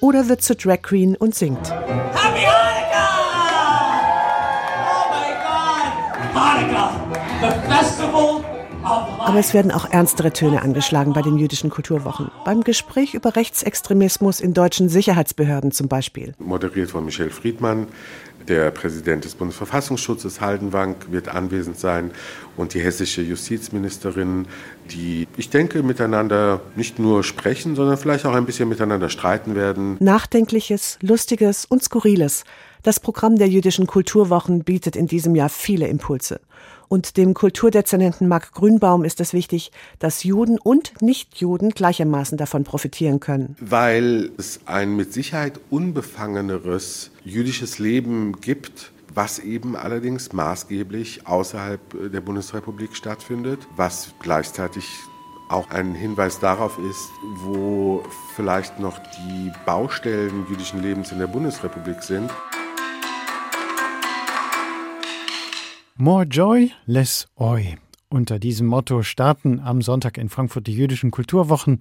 Oder 0.00 0.28
wird 0.28 0.42
zur 0.42 0.56
Drag 0.56 0.82
Queen 0.82 1.16
und 1.16 1.34
singt. 1.34 1.70
Happy 1.70 2.59
aber 9.20 9.38
es 9.38 9.54
werden 9.54 9.70
auch 9.70 9.90
ernstere 9.90 10.32
Töne 10.32 10.62
angeschlagen 10.62 11.12
bei 11.12 11.22
den 11.22 11.36
jüdischen 11.36 11.70
Kulturwochen. 11.70 12.30
Beim 12.44 12.62
Gespräch 12.62 13.14
über 13.14 13.36
Rechtsextremismus 13.36 14.40
in 14.40 14.54
deutschen 14.54 14.88
Sicherheitsbehörden 14.88 15.72
zum 15.72 15.88
Beispiel. 15.88 16.34
Moderiert 16.38 16.90
von 16.90 17.04
Michel 17.04 17.30
Friedmann. 17.30 17.86
Der 18.48 18.70
Präsident 18.70 19.24
des 19.24 19.34
Bundesverfassungsschutzes 19.34 20.40
Haldenwang 20.40 20.96
wird 21.10 21.28
anwesend 21.28 21.78
sein 21.78 22.10
und 22.56 22.72
die 22.72 22.80
hessische 22.80 23.20
Justizministerin, 23.20 24.46
die, 24.90 25.28
ich 25.36 25.50
denke, 25.50 25.82
miteinander 25.82 26.60
nicht 26.74 26.98
nur 26.98 27.22
sprechen, 27.22 27.76
sondern 27.76 27.98
vielleicht 27.98 28.24
auch 28.24 28.34
ein 28.34 28.46
bisschen 28.46 28.68
miteinander 28.68 29.10
streiten 29.10 29.54
werden. 29.54 29.98
Nachdenkliches, 30.00 30.98
Lustiges 31.02 31.66
und 31.66 31.84
Skurriles. 31.84 32.44
Das 32.82 32.98
Programm 32.98 33.36
der 33.36 33.48
jüdischen 33.48 33.86
Kulturwochen 33.86 34.64
bietet 34.64 34.96
in 34.96 35.06
diesem 35.06 35.34
Jahr 35.34 35.50
viele 35.50 35.86
Impulse. 35.86 36.40
Und 36.92 37.16
dem 37.16 37.34
Kulturdezernenten 37.34 38.26
Marc 38.26 38.52
Grünbaum 38.52 39.04
ist 39.04 39.20
es 39.20 39.32
wichtig, 39.32 39.70
dass 40.00 40.24
Juden 40.24 40.58
und 40.58 41.00
Nichtjuden 41.00 41.70
gleichermaßen 41.70 42.36
davon 42.36 42.64
profitieren 42.64 43.20
können. 43.20 43.54
Weil 43.60 44.32
es 44.38 44.58
ein 44.66 44.96
mit 44.96 45.12
Sicherheit 45.12 45.60
unbefangeneres 45.70 47.12
jüdisches 47.24 47.78
Leben 47.78 48.40
gibt, 48.40 48.90
was 49.14 49.38
eben 49.38 49.76
allerdings 49.76 50.32
maßgeblich 50.32 51.28
außerhalb 51.28 51.80
der 52.12 52.20
Bundesrepublik 52.20 52.96
stattfindet, 52.96 53.60
was 53.76 54.12
gleichzeitig 54.20 54.84
auch 55.48 55.70
ein 55.70 55.94
Hinweis 55.94 56.40
darauf 56.40 56.76
ist, 56.78 57.08
wo 57.44 58.02
vielleicht 58.34 58.80
noch 58.80 58.98
die 58.98 59.52
Baustellen 59.64 60.44
jüdischen 60.50 60.82
Lebens 60.82 61.12
in 61.12 61.20
der 61.20 61.28
Bundesrepublik 61.28 62.02
sind. 62.02 62.32
More 66.00 66.24
Joy, 66.24 66.70
Less 66.86 67.26
Oi. 67.38 67.76
Unter 68.08 68.38
diesem 68.38 68.66
Motto 68.66 69.02
starten 69.02 69.60
am 69.60 69.82
Sonntag 69.82 70.16
in 70.16 70.30
Frankfurt 70.30 70.66
die 70.66 70.74
jüdischen 70.74 71.10
Kulturwochen. 71.10 71.78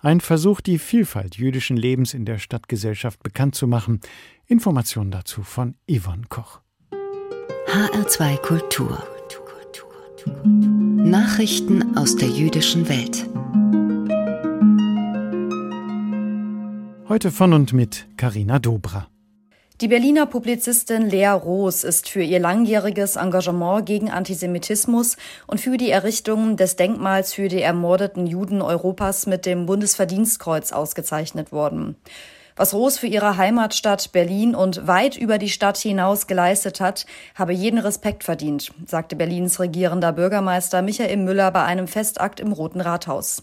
Ein 0.00 0.20
Versuch, 0.20 0.60
die 0.60 0.76
Vielfalt 0.76 1.36
jüdischen 1.36 1.76
Lebens 1.76 2.12
in 2.12 2.24
der 2.24 2.38
Stadtgesellschaft 2.38 3.22
bekannt 3.22 3.54
zu 3.54 3.68
machen. 3.68 4.00
Informationen 4.48 5.12
dazu 5.12 5.44
von 5.44 5.76
Yvonne 5.88 6.24
Koch. 6.28 6.58
HR2 7.68 8.38
Kultur. 8.38 9.06
Nachrichten 10.44 11.96
aus 11.96 12.16
der 12.16 12.28
jüdischen 12.28 12.88
Welt. 12.88 13.24
Heute 17.08 17.30
von 17.30 17.52
und 17.52 17.72
mit 17.72 18.08
Karina 18.16 18.58
Dobra. 18.58 19.09
Die 19.80 19.88
Berliner 19.88 20.26
Publizistin 20.26 21.08
Lea 21.08 21.28
Roos 21.28 21.84
ist 21.84 22.06
für 22.06 22.22
ihr 22.22 22.38
langjähriges 22.38 23.16
Engagement 23.16 23.86
gegen 23.86 24.10
Antisemitismus 24.10 25.16
und 25.46 25.58
für 25.58 25.78
die 25.78 25.88
Errichtung 25.88 26.58
des 26.58 26.76
Denkmals 26.76 27.32
für 27.32 27.48
die 27.48 27.62
ermordeten 27.62 28.26
Juden 28.26 28.60
Europas 28.60 29.24
mit 29.24 29.46
dem 29.46 29.64
Bundesverdienstkreuz 29.64 30.72
ausgezeichnet 30.72 31.50
worden. 31.50 31.96
Was 32.56 32.74
Roos 32.74 32.98
für 32.98 33.06
ihre 33.06 33.38
Heimatstadt 33.38 34.12
Berlin 34.12 34.54
und 34.54 34.86
weit 34.86 35.16
über 35.16 35.38
die 35.38 35.48
Stadt 35.48 35.78
hinaus 35.78 36.26
geleistet 36.26 36.78
hat, 36.78 37.06
habe 37.34 37.54
jeden 37.54 37.78
Respekt 37.78 38.22
verdient, 38.22 38.72
sagte 38.84 39.16
Berlins 39.16 39.60
regierender 39.60 40.12
Bürgermeister 40.12 40.82
Michael 40.82 41.16
Müller 41.16 41.50
bei 41.52 41.64
einem 41.64 41.88
Festakt 41.88 42.38
im 42.38 42.52
Roten 42.52 42.82
Rathaus. 42.82 43.42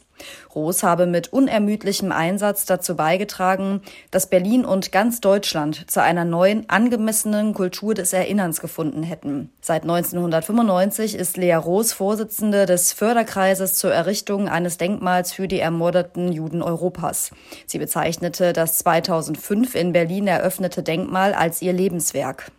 Roos 0.54 0.84
habe 0.84 1.06
mit 1.06 1.32
unermüdlichem 1.34 2.12
Einsatz 2.12 2.66
dazu 2.66 2.96
beigetragen, 2.96 3.82
dass 4.12 4.30
Berlin 4.30 4.66
und 4.66 4.92
ganz 4.92 5.22
Deutschland 5.22 5.90
zu 5.90 6.02
einer 6.02 6.26
neuen, 6.26 6.70
angemessenen 6.70 7.54
Kultur 7.54 7.94
des 7.94 8.14
Erinnerns 8.14 8.60
gefunden 8.60 9.04
hätten. 9.04 9.52
Seit 9.62 9.84
1995 9.84 11.16
ist 11.16 11.38
Lea 11.38 11.54
Roos 11.54 11.94
Vorsitzende 11.94 12.66
des 12.66 12.94
Förderkreises 12.94 13.76
zur 13.76 13.94
Errichtung 13.94 14.50
eines 14.50 14.78
Denkmals 14.78 15.34
für 15.34 15.48
die 15.48 15.60
ermordeten 15.60 16.32
Juden 16.32 16.62
Europas. 16.62 17.32
Sie 17.66 17.80
bezeichnete 17.80 18.54
das 18.54 18.80
2005 18.80 19.76
in 19.76 19.94
Berlin 19.94 20.28
eröffnete 20.28 20.84
Denkmal 20.84 21.34
als 21.34 21.62
ihr 21.62 21.74
Lebenswerk. 21.74 22.52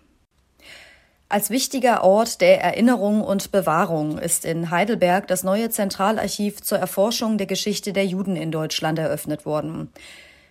Als 1.30 1.50
wichtiger 1.50 2.04
Ort 2.04 2.40
der 2.40 2.62
Erinnerung 2.62 3.20
und 3.20 3.52
Bewahrung 3.52 4.16
ist 4.16 4.47
in 4.47 4.70
Heidelberg 4.70 5.26
das 5.28 5.44
neue 5.44 5.68
Zentralarchiv 5.68 6.62
zur 6.62 6.78
Erforschung 6.78 7.37
der 7.37 7.47
Geschichte 7.47 7.92
der 7.92 8.06
Juden 8.06 8.35
in 8.35 8.50
Deutschland 8.50 8.99
eröffnet 8.99 9.44
worden. 9.44 9.92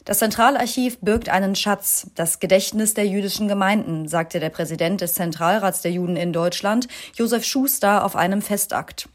Das 0.06 0.20
Zentralarchiv 0.20 1.00
birgt 1.00 1.30
einen 1.30 1.56
Schatz, 1.56 2.12
das 2.14 2.40
Gedächtnis 2.40 2.94
der 2.94 3.08
jüdischen 3.08 3.48
Gemeinden, 3.48 4.08
sagte 4.08 4.40
der 4.40 4.52
Präsident 4.52 5.02
des 5.02 5.16
Zentralrats 5.16 5.82
der 5.82 5.92
Juden 5.92 6.16
in 6.16 6.32
Deutschland, 6.32 6.88
Josef 7.16 7.44
Schuster, 7.44 8.06
auf 8.06 8.16
einem 8.16 8.44
Festakt. 8.44 9.10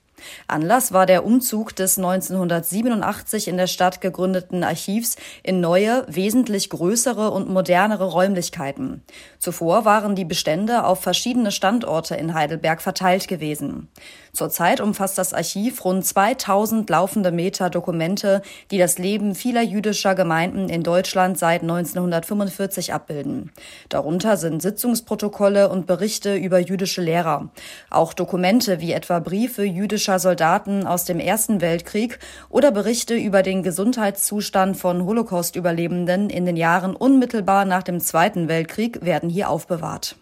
Anlass 0.48 0.92
war 0.92 1.06
der 1.06 1.24
Umzug 1.24 1.74
des 1.76 1.98
1987 1.98 3.48
in 3.48 3.56
der 3.56 3.66
Stadt 3.66 4.00
gegründeten 4.00 4.64
Archivs 4.64 5.16
in 5.42 5.60
neue, 5.60 6.04
wesentlich 6.08 6.70
größere 6.70 7.30
und 7.30 7.48
modernere 7.48 8.04
Räumlichkeiten. 8.04 9.02
Zuvor 9.38 9.84
waren 9.84 10.14
die 10.14 10.24
Bestände 10.24 10.84
auf 10.84 11.00
verschiedene 11.00 11.50
Standorte 11.50 12.14
in 12.14 12.34
Heidelberg 12.34 12.80
verteilt 12.80 13.28
gewesen. 13.28 13.88
Zurzeit 14.32 14.80
umfasst 14.80 15.18
das 15.18 15.34
Archiv 15.34 15.84
rund 15.84 16.06
2000 16.06 16.88
laufende 16.88 17.32
Meter 17.32 17.68
Dokumente, 17.68 18.40
die 18.70 18.78
das 18.78 18.96
Leben 18.96 19.34
vieler 19.34 19.60
jüdischer 19.60 20.14
Gemeinden 20.14 20.70
in 20.70 20.82
Deutschland 20.82 21.38
seit 21.38 21.60
1945 21.60 22.94
abbilden. 22.94 23.52
Darunter 23.90 24.38
sind 24.38 24.62
Sitzungsprotokolle 24.62 25.68
und 25.68 25.86
Berichte 25.86 26.34
über 26.34 26.58
jüdische 26.58 27.02
Lehrer. 27.02 27.50
Auch 27.90 28.14
Dokumente 28.14 28.80
wie 28.80 28.92
etwa 28.92 29.18
Briefe 29.18 29.64
jüdischer 29.64 30.11
Soldaten 30.18 30.86
aus 30.86 31.04
dem 31.04 31.20
Ersten 31.20 31.60
Weltkrieg 31.60 32.18
oder 32.48 32.70
Berichte 32.70 33.14
über 33.14 33.42
den 33.42 33.62
Gesundheitszustand 33.62 34.76
von 34.76 35.04
Holocaust-Überlebenden 35.04 36.30
in 36.30 36.44
den 36.44 36.56
Jahren 36.56 36.96
unmittelbar 36.96 37.64
nach 37.64 37.82
dem 37.82 38.00
Zweiten 38.00 38.48
Weltkrieg 38.48 39.04
werden 39.04 39.28
hier 39.28 39.48
aufbewahrt. 39.50 40.16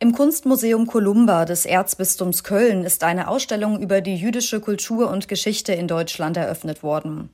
Im 0.00 0.12
Kunstmuseum 0.12 0.86
Columba 0.86 1.44
des 1.44 1.66
Erzbistums 1.66 2.44
Köln 2.44 2.84
ist 2.84 3.02
eine 3.02 3.26
Ausstellung 3.26 3.80
über 3.80 4.00
die 4.00 4.14
jüdische 4.14 4.60
Kultur 4.60 5.10
und 5.10 5.26
Geschichte 5.26 5.72
in 5.72 5.88
Deutschland 5.88 6.36
eröffnet 6.36 6.84
worden. 6.84 7.30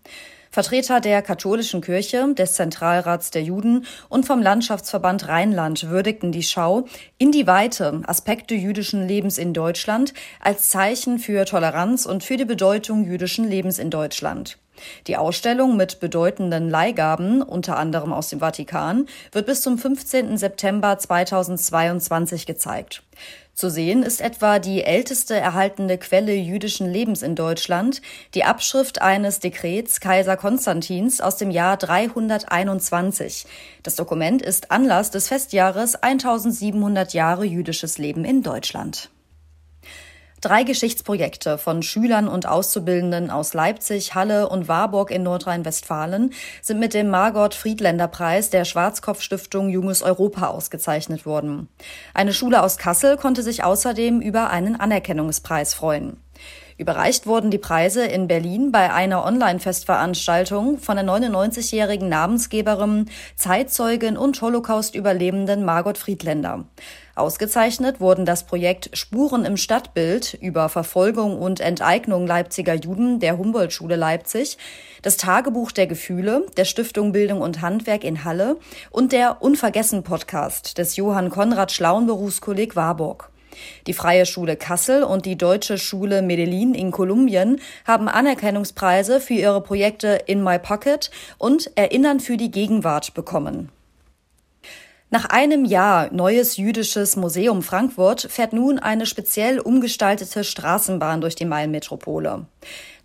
Vertreter 0.54 1.00
der 1.00 1.20
katholischen 1.20 1.80
Kirche, 1.80 2.32
des 2.32 2.52
Zentralrats 2.52 3.32
der 3.32 3.42
Juden 3.42 3.86
und 4.08 4.24
vom 4.24 4.40
Landschaftsverband 4.40 5.26
Rheinland 5.26 5.90
würdigten 5.90 6.30
die 6.30 6.44
Schau 6.44 6.84
in 7.18 7.32
die 7.32 7.48
Weite 7.48 8.02
Aspekte 8.06 8.54
jüdischen 8.54 9.04
Lebens 9.08 9.36
in 9.36 9.52
Deutschland 9.52 10.14
als 10.38 10.70
Zeichen 10.70 11.18
für 11.18 11.44
Toleranz 11.44 12.06
und 12.06 12.22
für 12.22 12.36
die 12.36 12.44
Bedeutung 12.44 13.04
jüdischen 13.04 13.50
Lebens 13.50 13.80
in 13.80 13.90
Deutschland. 13.90 14.56
Die 15.08 15.16
Ausstellung 15.16 15.76
mit 15.76 15.98
bedeutenden 15.98 16.70
Leihgaben, 16.70 17.42
unter 17.42 17.76
anderem 17.76 18.12
aus 18.12 18.28
dem 18.28 18.38
Vatikan, 18.38 19.06
wird 19.32 19.46
bis 19.46 19.60
zum 19.60 19.76
15. 19.76 20.38
September 20.38 20.96
2022 20.96 22.46
gezeigt. 22.46 23.02
Zu 23.54 23.70
sehen 23.70 24.02
ist 24.02 24.20
etwa 24.20 24.58
die 24.58 24.82
älteste 24.82 25.36
erhaltene 25.36 25.96
Quelle 25.96 26.34
jüdischen 26.34 26.90
Lebens 26.90 27.22
in 27.22 27.36
Deutschland, 27.36 28.02
die 28.34 28.42
Abschrift 28.42 29.00
eines 29.00 29.38
Dekrets 29.38 30.00
Kaiser 30.00 30.36
Konstantins 30.36 31.20
aus 31.20 31.36
dem 31.36 31.52
Jahr 31.52 31.76
321. 31.76 33.46
Das 33.84 33.94
Dokument 33.94 34.42
ist 34.42 34.72
Anlass 34.72 35.12
des 35.12 35.28
Festjahres 35.28 35.94
1700 35.94 37.14
Jahre 37.14 37.44
jüdisches 37.44 37.98
Leben 37.98 38.24
in 38.24 38.42
Deutschland. 38.42 39.10
Drei 40.44 40.62
Geschichtsprojekte 40.62 41.56
von 41.56 41.82
Schülern 41.82 42.28
und 42.28 42.46
Auszubildenden 42.46 43.30
aus 43.30 43.54
Leipzig, 43.54 44.14
Halle 44.14 44.50
und 44.50 44.68
Warburg 44.68 45.10
in 45.10 45.22
Nordrhein-Westfalen 45.22 46.34
sind 46.60 46.78
mit 46.78 46.92
dem 46.92 47.08
Margot 47.08 47.54
Friedländer 47.54 48.08
Preis 48.08 48.50
der 48.50 48.66
Schwarzkopf 48.66 49.22
Stiftung 49.22 49.70
Junges 49.70 50.02
Europa 50.02 50.48
ausgezeichnet 50.48 51.24
worden. 51.24 51.70
Eine 52.12 52.34
Schule 52.34 52.62
aus 52.62 52.76
Kassel 52.76 53.16
konnte 53.16 53.42
sich 53.42 53.64
außerdem 53.64 54.20
über 54.20 54.50
einen 54.50 54.78
Anerkennungspreis 54.78 55.72
freuen. 55.72 56.18
Überreicht 56.76 57.26
wurden 57.26 57.52
die 57.52 57.58
Preise 57.58 58.04
in 58.04 58.26
Berlin 58.26 58.72
bei 58.72 58.92
einer 58.92 59.24
Online-Festveranstaltung 59.24 60.78
von 60.78 60.96
der 60.96 61.04
99-jährigen 61.04 62.08
Namensgeberin, 62.08 63.08
Zeitzeugin 63.36 64.16
und 64.16 64.42
Holocaust-Überlebenden 64.42 65.64
Margot 65.64 65.96
Friedländer. 65.98 66.64
Ausgezeichnet 67.14 68.00
wurden 68.00 68.26
das 68.26 68.44
Projekt 68.44 68.90
Spuren 68.92 69.44
im 69.44 69.56
Stadtbild 69.56 70.34
über 70.34 70.68
Verfolgung 70.68 71.38
und 71.38 71.60
Enteignung 71.60 72.26
Leipziger 72.26 72.74
Juden 72.74 73.20
der 73.20 73.38
Humboldt-Schule 73.38 73.94
Leipzig, 73.94 74.58
das 75.02 75.16
Tagebuch 75.16 75.70
der 75.70 75.86
Gefühle 75.86 76.44
der 76.56 76.64
Stiftung 76.64 77.12
Bildung 77.12 77.40
und 77.40 77.62
Handwerk 77.62 78.02
in 78.02 78.24
Halle 78.24 78.56
und 78.90 79.12
der 79.12 79.42
Unvergessen-Podcast 79.42 80.76
des 80.76 80.96
Johann 80.96 81.30
Konrad 81.30 81.70
Schlauen 81.70 82.06
Berufskolleg 82.06 82.74
Warburg. 82.74 83.30
Die 83.86 83.94
Freie 83.94 84.26
Schule 84.26 84.56
Kassel 84.56 85.02
und 85.02 85.26
die 85.26 85.36
Deutsche 85.36 85.78
Schule 85.78 86.22
Medellin 86.22 86.74
in 86.74 86.90
Kolumbien 86.90 87.60
haben 87.86 88.08
Anerkennungspreise 88.08 89.20
für 89.20 89.34
ihre 89.34 89.60
Projekte 89.60 90.20
In 90.26 90.42
My 90.42 90.58
Pocket 90.58 91.10
und 91.38 91.70
Erinnern 91.76 92.20
für 92.20 92.36
die 92.36 92.50
Gegenwart 92.50 93.14
bekommen. 93.14 93.70
Nach 95.14 95.26
einem 95.26 95.64
Jahr 95.64 96.12
Neues 96.12 96.56
Jüdisches 96.56 97.14
Museum 97.14 97.62
Frankfurt 97.62 98.26
fährt 98.28 98.52
nun 98.52 98.80
eine 98.80 99.06
speziell 99.06 99.60
umgestaltete 99.60 100.42
Straßenbahn 100.42 101.20
durch 101.20 101.36
die 101.36 101.44
Main-Metropole. 101.44 102.46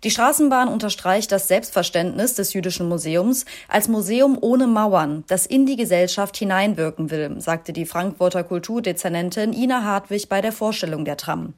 Die 0.02 0.10
Straßenbahn 0.10 0.68
unterstreicht 0.68 1.30
das 1.30 1.46
Selbstverständnis 1.46 2.32
des 2.32 2.54
Jüdischen 2.54 2.88
Museums 2.88 3.44
als 3.68 3.86
Museum 3.86 4.38
ohne 4.40 4.66
Mauern, 4.66 5.24
das 5.26 5.44
in 5.44 5.66
die 5.66 5.76
Gesellschaft 5.76 6.38
hineinwirken 6.38 7.10
will, 7.10 7.38
sagte 7.38 7.74
die 7.74 7.84
Frankfurter 7.84 8.42
Kulturdezernentin 8.42 9.52
Ina 9.52 9.84
Hartwig 9.84 10.30
bei 10.30 10.40
der 10.40 10.52
Vorstellung 10.52 11.04
der 11.04 11.18
Tram. 11.18 11.52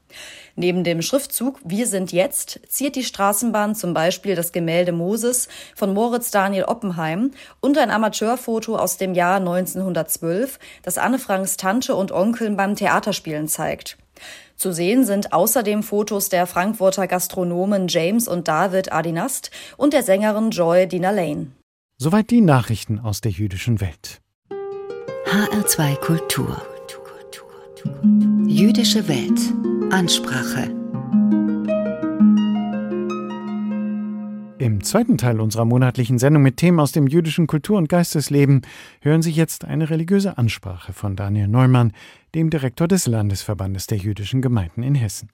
Neben 0.57 0.83
dem 0.83 1.03
Schriftzug 1.03 1.61
Wir 1.63 1.87
sind 1.87 2.11
jetzt 2.11 2.59
ziert 2.67 2.97
die 2.97 3.05
Straßenbahn 3.05 3.77
zum 3.77 3.95
Beispiel 3.95 4.35
das 4.35 4.51
Gemälde 4.51 4.91
Moses 4.91 5.47
von 5.77 5.95
Moritz 5.95 6.33
Daniel 6.33 6.65
Oppenheim 6.65 7.31
und 7.61 7.79
ein 7.79 7.93
Amateurfoto 7.93 8.75
aus 8.75 8.97
dem 8.97 9.15
Jahr 9.15 9.37
1912, 9.37 10.59
das 10.83 10.99
Anne 10.99 11.21
Franks 11.21 11.57
Tante 11.57 11.95
und 11.95 12.11
Onkel 12.11 12.51
beim 12.51 12.75
Theaterspielen 12.75 13.47
zeigt. 13.47 13.99
Zu 14.63 14.73
sehen 14.73 15.05
sind 15.05 15.33
außerdem 15.33 15.83
Fotos 15.83 16.29
der 16.29 16.47
Frankfurter 16.47 17.09
Gastronomen 17.09 17.89
James 17.89 18.29
und 18.29 18.47
David 18.47 18.93
Adinast 18.93 19.51
und 19.77 19.93
der 19.93 20.05
Sängerin 20.05 20.53
Joy 20.53 20.87
Dina 20.87 21.11
Lane. 21.11 21.49
Soweit 21.99 22.31
die 22.31 22.43
Nachrichten 22.43 23.01
aus 23.01 23.21
der 23.21 23.33
jüdischen 23.33 23.81
Welt. 23.81 24.21
HR2 25.27 25.97
Kultur. 25.97 26.63
Jüdische 28.47 29.09
Welt. 29.09 29.41
Ansprache. 29.93 30.71
Im 34.63 34.85
zweiten 34.85 35.19
Teil 35.19 35.41
unserer 35.41 35.65
monatlichen 35.65 36.21
Sendung 36.21 36.45
mit 36.45 36.57
Themen 36.57 36.79
aus 36.79 36.93
dem 36.93 37.09
jüdischen 37.09 37.49
Kultur- 37.49 37.79
und 37.79 37.89
Geistesleben 37.89 38.63
hören 39.01 39.21
Sie 39.21 39.33
jetzt 39.33 39.65
eine 39.65 39.91
religiöse 39.91 40.39
Ansprache 40.39 40.93
von 40.93 41.17
Daniel 41.17 41.49
Neumann, 41.49 41.93
dem 42.35 42.51
Direktor 42.51 42.89
des 42.89 43.07
Landesverbandes 43.07 43.87
der 43.87 43.99
jüdischen 43.99 44.43
Gemeinden 44.43 44.83
in 44.83 44.95
Hessen. 44.95 45.31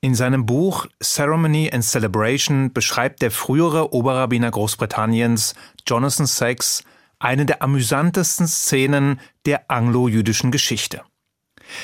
In 0.00 0.14
seinem 0.14 0.46
Buch 0.46 0.86
Ceremony 1.02 1.70
and 1.72 1.84
Celebration 1.84 2.72
beschreibt 2.72 3.20
der 3.22 3.30
frühere 3.30 3.92
Oberrabbiner 3.92 4.50
Großbritanniens 4.50 5.54
Jonathan 5.86 6.26
Sachs 6.26 6.84
eine 7.18 7.46
der 7.46 7.62
amüsantesten 7.62 8.46
Szenen 8.46 9.18
der 9.44 9.70
anglo-jüdischen 9.70 10.52
Geschichte. 10.52 11.02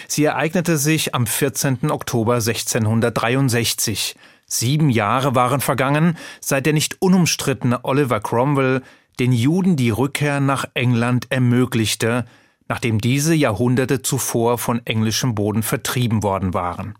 Sie 0.06 0.24
ereignete 0.24 0.78
sich 0.78 1.14
am 1.14 1.26
14. 1.26 1.90
Oktober 1.90 2.34
1663, 2.34 4.14
Sieben 4.46 4.90
Jahre 4.90 5.34
waren 5.34 5.60
vergangen, 5.60 6.16
seit 6.40 6.66
der 6.66 6.74
nicht 6.74 7.00
unumstrittene 7.00 7.84
Oliver 7.84 8.20
Cromwell 8.20 8.82
den 9.18 9.32
Juden 9.32 9.76
die 9.76 9.90
Rückkehr 9.90 10.40
nach 10.40 10.66
England 10.74 11.26
ermöglichte, 11.30 12.24
nachdem 12.68 13.00
diese 13.00 13.34
Jahrhunderte 13.34 14.02
zuvor 14.02 14.58
von 14.58 14.84
englischem 14.86 15.34
Boden 15.34 15.62
vertrieben 15.62 16.22
worden 16.22 16.54
waren. 16.54 16.94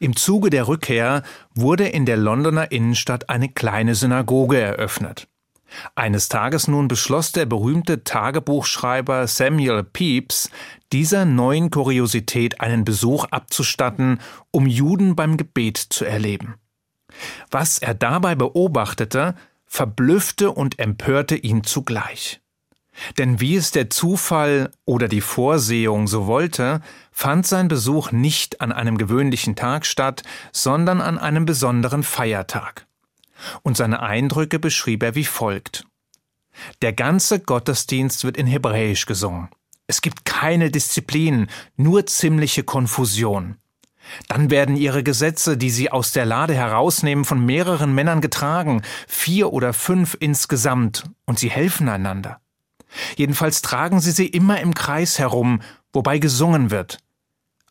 Im 0.00 0.16
Zuge 0.16 0.50
der 0.50 0.68
Rückkehr 0.68 1.22
wurde 1.54 1.88
in 1.88 2.06
der 2.06 2.16
Londoner 2.16 2.72
Innenstadt 2.72 3.28
eine 3.28 3.48
kleine 3.48 3.94
Synagoge 3.94 4.58
eröffnet. 4.60 5.28
Eines 5.94 6.28
Tages 6.28 6.66
nun 6.66 6.88
beschloss 6.88 7.32
der 7.32 7.44
berühmte 7.44 8.02
Tagebuchschreiber 8.02 9.26
Samuel 9.26 9.84
Pepys, 9.84 10.50
dieser 10.92 11.26
neuen 11.26 11.70
Kuriosität 11.70 12.60
einen 12.60 12.84
Besuch 12.84 13.26
abzustatten, 13.26 14.20
um 14.50 14.66
Juden 14.66 15.14
beim 15.14 15.36
Gebet 15.36 15.76
zu 15.76 16.06
erleben. 16.06 16.54
Was 17.50 17.78
er 17.78 17.94
dabei 17.94 18.34
beobachtete, 18.34 19.34
verblüffte 19.66 20.50
und 20.50 20.78
empörte 20.78 21.36
ihn 21.36 21.64
zugleich. 21.64 22.40
Denn 23.16 23.40
wie 23.40 23.56
es 23.56 23.70
der 23.70 23.90
Zufall 23.90 24.70
oder 24.84 25.08
die 25.08 25.20
Vorsehung 25.20 26.08
so 26.08 26.26
wollte, 26.26 26.80
fand 27.12 27.46
sein 27.46 27.68
Besuch 27.68 28.12
nicht 28.12 28.60
an 28.60 28.72
einem 28.72 28.98
gewöhnlichen 28.98 29.56
Tag 29.56 29.86
statt, 29.86 30.22
sondern 30.52 31.00
an 31.00 31.18
einem 31.18 31.44
besonderen 31.44 32.02
Feiertag 32.02 32.88
und 33.62 33.76
seine 33.76 34.02
Eindrücke 34.02 34.58
beschrieb 34.58 35.02
er 35.02 35.14
wie 35.14 35.24
folgt. 35.24 35.84
Der 36.82 36.92
ganze 36.92 37.40
Gottesdienst 37.40 38.24
wird 38.24 38.36
in 38.36 38.46
Hebräisch 38.46 39.06
gesungen. 39.06 39.48
Es 39.86 40.02
gibt 40.02 40.24
keine 40.24 40.70
Disziplin, 40.70 41.46
nur 41.76 42.06
ziemliche 42.06 42.62
Konfusion. 42.62 43.56
Dann 44.26 44.50
werden 44.50 44.76
ihre 44.76 45.02
Gesetze, 45.02 45.56
die 45.56 45.70
sie 45.70 45.90
aus 45.90 46.12
der 46.12 46.24
Lade 46.24 46.54
herausnehmen, 46.54 47.24
von 47.24 47.44
mehreren 47.44 47.94
Männern 47.94 48.20
getragen, 48.20 48.82
vier 49.06 49.52
oder 49.52 49.72
fünf 49.72 50.16
insgesamt, 50.18 51.04
und 51.26 51.38
sie 51.38 51.50
helfen 51.50 51.88
einander. 51.88 52.40
Jedenfalls 53.16 53.62
tragen 53.62 54.00
sie 54.00 54.12
sie 54.12 54.26
immer 54.26 54.60
im 54.60 54.74
Kreis 54.74 55.18
herum, 55.18 55.60
wobei 55.92 56.18
gesungen 56.18 56.70
wird. 56.70 56.98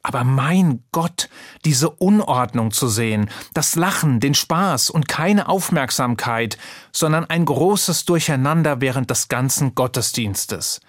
Aber 0.04 0.24
mein 0.24 0.84
Gott, 0.94 1.30
diese 1.66 1.90
Unordnung 1.90 2.72
zu 2.72 2.88
sehen, 2.88 3.30
das 3.54 3.76
Lachen, 3.76 4.22
den 4.22 4.36
Spaß 4.36 4.90
und 4.90 5.10
keine 5.10 5.50
Aufmerksamkeit, 5.50 6.58
sondern 6.94 7.26
ein 7.26 7.44
großes 7.44 8.06
Durcheinander 8.06 8.80
während 8.80 9.10
des 9.10 9.28
ganzen 9.28 9.76
Gottesdienstes. 9.76 10.80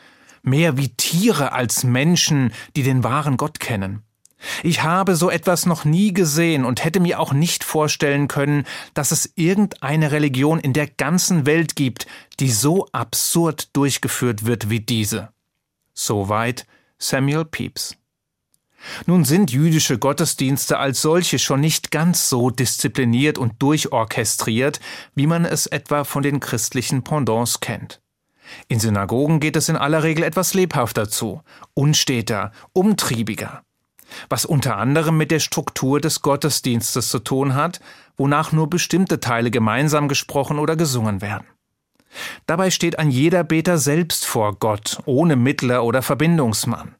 Mehr 0.42 0.76
wie 0.76 0.90
Tiere 0.90 1.50
als 1.52 1.82
Menschen, 1.82 2.52
die 2.76 2.84
den 2.84 3.02
wahren 3.02 3.36
Gott 3.36 3.58
kennen. 3.58 4.04
Ich 4.62 4.82
habe 4.82 5.16
so 5.16 5.30
etwas 5.30 5.66
noch 5.66 5.84
nie 5.84 6.12
gesehen 6.12 6.64
und 6.64 6.84
hätte 6.84 7.00
mir 7.00 7.18
auch 7.18 7.32
nicht 7.32 7.64
vorstellen 7.64 8.28
können, 8.28 8.64
dass 8.94 9.10
es 9.10 9.32
irgendeine 9.34 10.12
Religion 10.12 10.60
in 10.60 10.72
der 10.72 10.86
ganzen 10.86 11.46
Welt 11.46 11.76
gibt, 11.76 12.06
die 12.40 12.50
so 12.50 12.86
absurd 12.92 13.74
durchgeführt 13.76 14.46
wird 14.46 14.70
wie 14.70 14.80
diese. 14.80 15.30
Soweit 15.92 16.66
Samuel 16.98 17.44
Pepys. 17.44 17.96
Nun 19.06 19.24
sind 19.24 19.50
jüdische 19.50 19.98
Gottesdienste 19.98 20.78
als 20.78 21.02
solche 21.02 21.40
schon 21.40 21.60
nicht 21.60 21.90
ganz 21.90 22.28
so 22.28 22.50
diszipliniert 22.50 23.36
und 23.36 23.60
durchorchestriert, 23.60 24.78
wie 25.16 25.26
man 25.26 25.44
es 25.44 25.66
etwa 25.66 26.04
von 26.04 26.22
den 26.22 26.38
christlichen 26.38 27.02
Pendants 27.02 27.58
kennt. 27.58 28.00
In 28.68 28.80
Synagogen 28.80 29.40
geht 29.40 29.56
es 29.56 29.68
in 29.68 29.76
aller 29.76 30.04
Regel 30.04 30.24
etwas 30.24 30.54
lebhafter 30.54 31.08
zu, 31.08 31.42
unsteter, 31.74 32.52
umtriebiger. 32.72 33.62
Was 34.28 34.44
unter 34.44 34.76
anderem 34.76 35.16
mit 35.16 35.30
der 35.30 35.40
Struktur 35.40 36.00
des 36.00 36.22
Gottesdienstes 36.22 37.08
zu 37.08 37.18
tun 37.18 37.54
hat, 37.54 37.80
wonach 38.16 38.52
nur 38.52 38.68
bestimmte 38.70 39.20
Teile 39.20 39.50
gemeinsam 39.50 40.08
gesprochen 40.08 40.58
oder 40.58 40.76
gesungen 40.76 41.20
werden. 41.20 41.46
Dabei 42.46 42.70
steht 42.70 42.98
ein 42.98 43.10
jeder 43.10 43.44
Beter 43.44 43.78
selbst 43.78 44.24
vor 44.24 44.54
Gott, 44.58 44.98
ohne 45.04 45.36
Mittler 45.36 45.84
oder 45.84 46.02
Verbindungsmann. 46.02 46.94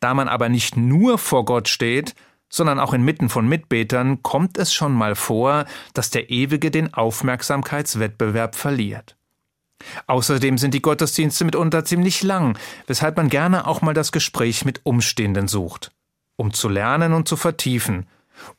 Da 0.00 0.14
man 0.14 0.28
aber 0.28 0.48
nicht 0.48 0.76
nur 0.76 1.18
vor 1.18 1.44
Gott 1.44 1.68
steht, 1.68 2.14
sondern 2.48 2.78
auch 2.78 2.92
inmitten 2.92 3.28
von 3.28 3.48
Mitbetern, 3.48 4.22
kommt 4.22 4.58
es 4.58 4.74
schon 4.74 4.92
mal 4.92 5.14
vor, 5.14 5.64
dass 5.94 6.10
der 6.10 6.30
Ewige 6.30 6.70
den 6.70 6.92
Aufmerksamkeitswettbewerb 6.92 8.54
verliert. 8.54 9.16
Außerdem 10.06 10.58
sind 10.58 10.74
die 10.74 10.82
Gottesdienste 10.82 11.44
mitunter 11.44 11.84
ziemlich 11.84 12.22
lang, 12.22 12.58
weshalb 12.86 13.16
man 13.16 13.28
gerne 13.28 13.66
auch 13.66 13.82
mal 13.82 13.94
das 13.94 14.12
Gespräch 14.12 14.64
mit 14.64 14.80
Umstehenden 14.84 15.48
sucht. 15.48 15.92
Um 16.36 16.52
zu 16.52 16.68
lernen 16.68 17.12
und 17.12 17.28
zu 17.28 17.36
vertiefen 17.36 18.06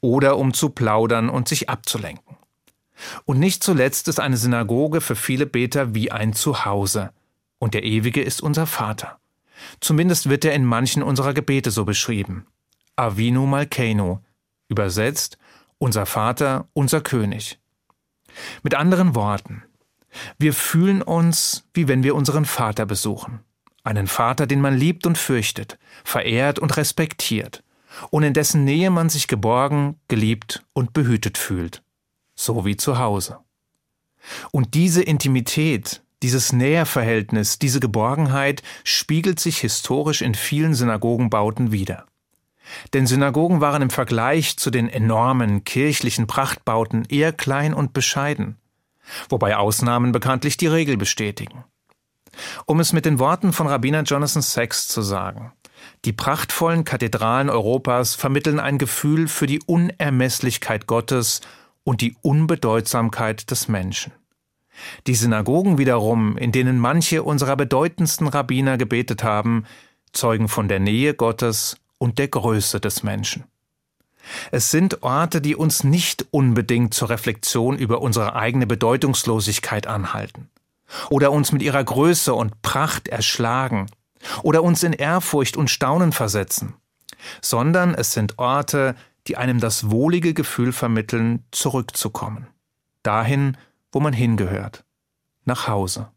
oder 0.02 0.38
um 0.38 0.54
zu 0.54 0.70
plaudern 0.70 1.30
und 1.30 1.48
sich 1.48 1.70
abzulenken. 1.70 2.38
Und 3.26 3.40
nicht 3.40 3.64
zuletzt 3.64 4.08
ist 4.08 4.20
eine 4.20 4.38
Synagoge 4.38 5.02
für 5.02 5.16
viele 5.16 5.46
Beter 5.46 5.94
wie 5.94 6.12
ein 6.12 6.34
Zuhause. 6.34 7.12
Und 7.60 7.74
der 7.74 7.84
Ewige 7.84 8.22
ist 8.22 8.42
unser 8.42 8.68
Vater. 8.68 9.20
Zumindest 9.80 10.30
wird 10.30 10.46
er 10.46 10.54
in 10.54 10.66
manchen 10.66 11.04
unserer 11.04 11.34
Gebete 11.34 11.72
so 11.72 11.86
beschrieben. 11.86 12.46
Avinu 12.96 13.46
Malkeinu, 13.46 14.20
übersetzt 14.70 15.38
unser 15.78 16.06
Vater, 16.06 16.68
unser 16.74 17.02
König. 17.02 17.60
Mit 18.62 18.76
anderen 18.76 19.16
Worten, 19.16 19.64
wir 20.38 20.54
fühlen 20.54 21.02
uns, 21.02 21.66
wie 21.74 21.88
wenn 21.88 22.04
wir 22.04 22.16
unseren 22.16 22.46
Vater 22.46 22.86
besuchen. 22.86 23.40
Einen 23.84 24.08
Vater, 24.08 24.48
den 24.48 24.62
man 24.62 24.78
liebt 24.78 25.06
und 25.06 25.18
fürchtet, 25.18 25.78
verehrt 26.04 26.60
und 26.60 26.78
respektiert, 26.78 27.63
und 28.10 28.24
in 28.24 28.34
dessen 28.34 28.64
Nähe 28.64 28.90
man 28.90 29.10
sich 29.10 29.28
geborgen, 29.28 30.00
geliebt 30.08 30.64
und 30.74 30.94
behütet 30.94 31.38
fühlt. 31.38 31.84
So 32.36 32.66
wie 32.66 32.78
zu 32.78 32.98
Hause. 32.98 33.40
Und 34.52 34.74
diese 34.74 35.04
Intimität, 35.04 36.02
dieses 36.22 36.54
Näherverhältnis, 36.54 37.60
diese 37.60 37.80
Geborgenheit 37.80 38.64
spiegelt 38.84 39.40
sich 39.40 39.60
historisch 39.60 40.22
in 40.22 40.36
vielen 40.36 40.74
Synagogenbauten 40.74 41.72
wider. 41.72 42.06
Denn 42.94 43.08
Synagogen 43.08 43.62
waren 43.62 43.82
im 43.82 43.90
Vergleich 43.90 44.58
zu 44.58 44.72
den 44.72 44.88
enormen 44.88 45.66
kirchlichen 45.66 46.28
Prachtbauten 46.28 47.06
eher 47.06 47.34
klein 47.34 47.74
und 47.74 47.94
bescheiden, 47.94 48.58
wobei 49.30 49.58
Ausnahmen 49.58 50.14
bekanntlich 50.14 50.56
die 50.56 50.68
Regel 50.68 50.96
bestätigen. 50.96 51.66
Um 52.66 52.80
es 52.80 52.94
mit 52.94 53.06
den 53.06 53.20
Worten 53.20 53.54
von 53.54 53.68
Rabbiner 53.68 54.04
Jonathan 54.04 54.42
Sachs 54.42 54.88
zu 54.88 55.02
sagen, 55.02 55.52
die 56.06 56.14
prachtvollen 56.14 56.84
Kathedralen 56.84 57.50
Europas 57.50 58.16
vermitteln 58.16 58.60
ein 58.60 58.78
Gefühl 58.78 59.28
für 59.28 59.48
die 59.48 59.62
Unermesslichkeit 59.66 60.86
Gottes 60.86 61.42
und 61.84 62.02
die 62.02 62.16
Unbedeutsamkeit 62.22 63.50
des 63.52 63.68
Menschen. 63.68 64.12
Die 65.08 65.16
Synagogen 65.16 65.78
wiederum, 65.78 66.38
in 66.38 66.52
denen 66.52 66.80
manche 66.80 67.24
unserer 67.24 67.56
bedeutendsten 67.56 68.28
Rabbiner 68.28 68.78
gebetet 68.78 69.24
haben, 69.24 69.66
zeugen 70.12 70.50
von 70.50 70.68
der 70.68 70.80
Nähe 70.80 71.14
Gottes 71.14 71.78
und 72.00 72.20
der 72.20 72.28
Größe 72.28 72.80
des 72.80 73.04
Menschen. 73.04 73.46
Es 74.52 74.72
sind 74.72 75.04
Orte, 75.04 75.42
die 75.42 75.56
uns 75.56 75.84
nicht 75.84 76.26
unbedingt 76.32 76.94
zur 76.94 77.10
Reflexion 77.10 77.78
über 77.78 78.02
unsere 78.02 78.36
eigene 78.36 78.68
Bedeutungslosigkeit 78.68 79.88
anhalten 79.88 80.50
oder 81.10 81.32
uns 81.32 81.52
mit 81.52 81.62
ihrer 81.62 81.84
Größe 81.84 82.34
und 82.34 82.62
Pracht 82.62 83.08
erschlagen 83.08 83.88
oder 84.42 84.64
uns 84.64 84.84
in 84.84 84.94
Ehrfurcht 84.94 85.58
und 85.58 85.70
Staunen 85.70 86.12
versetzen, 86.12 86.76
sondern 87.42 87.94
es 87.94 88.14
sind 88.14 88.40
Orte, 88.40 88.96
die 89.28 89.38
einem 89.38 89.60
das 89.60 89.90
wohlige 89.90 90.34
Gefühl 90.34 90.74
vermitteln, 90.74 91.46
zurückzukommen, 91.52 92.48
dahin, 93.04 93.58
wo 93.92 94.00
man 94.00 94.14
hingehört, 94.14 94.84
nach 95.46 95.68
Hause. 95.68 96.10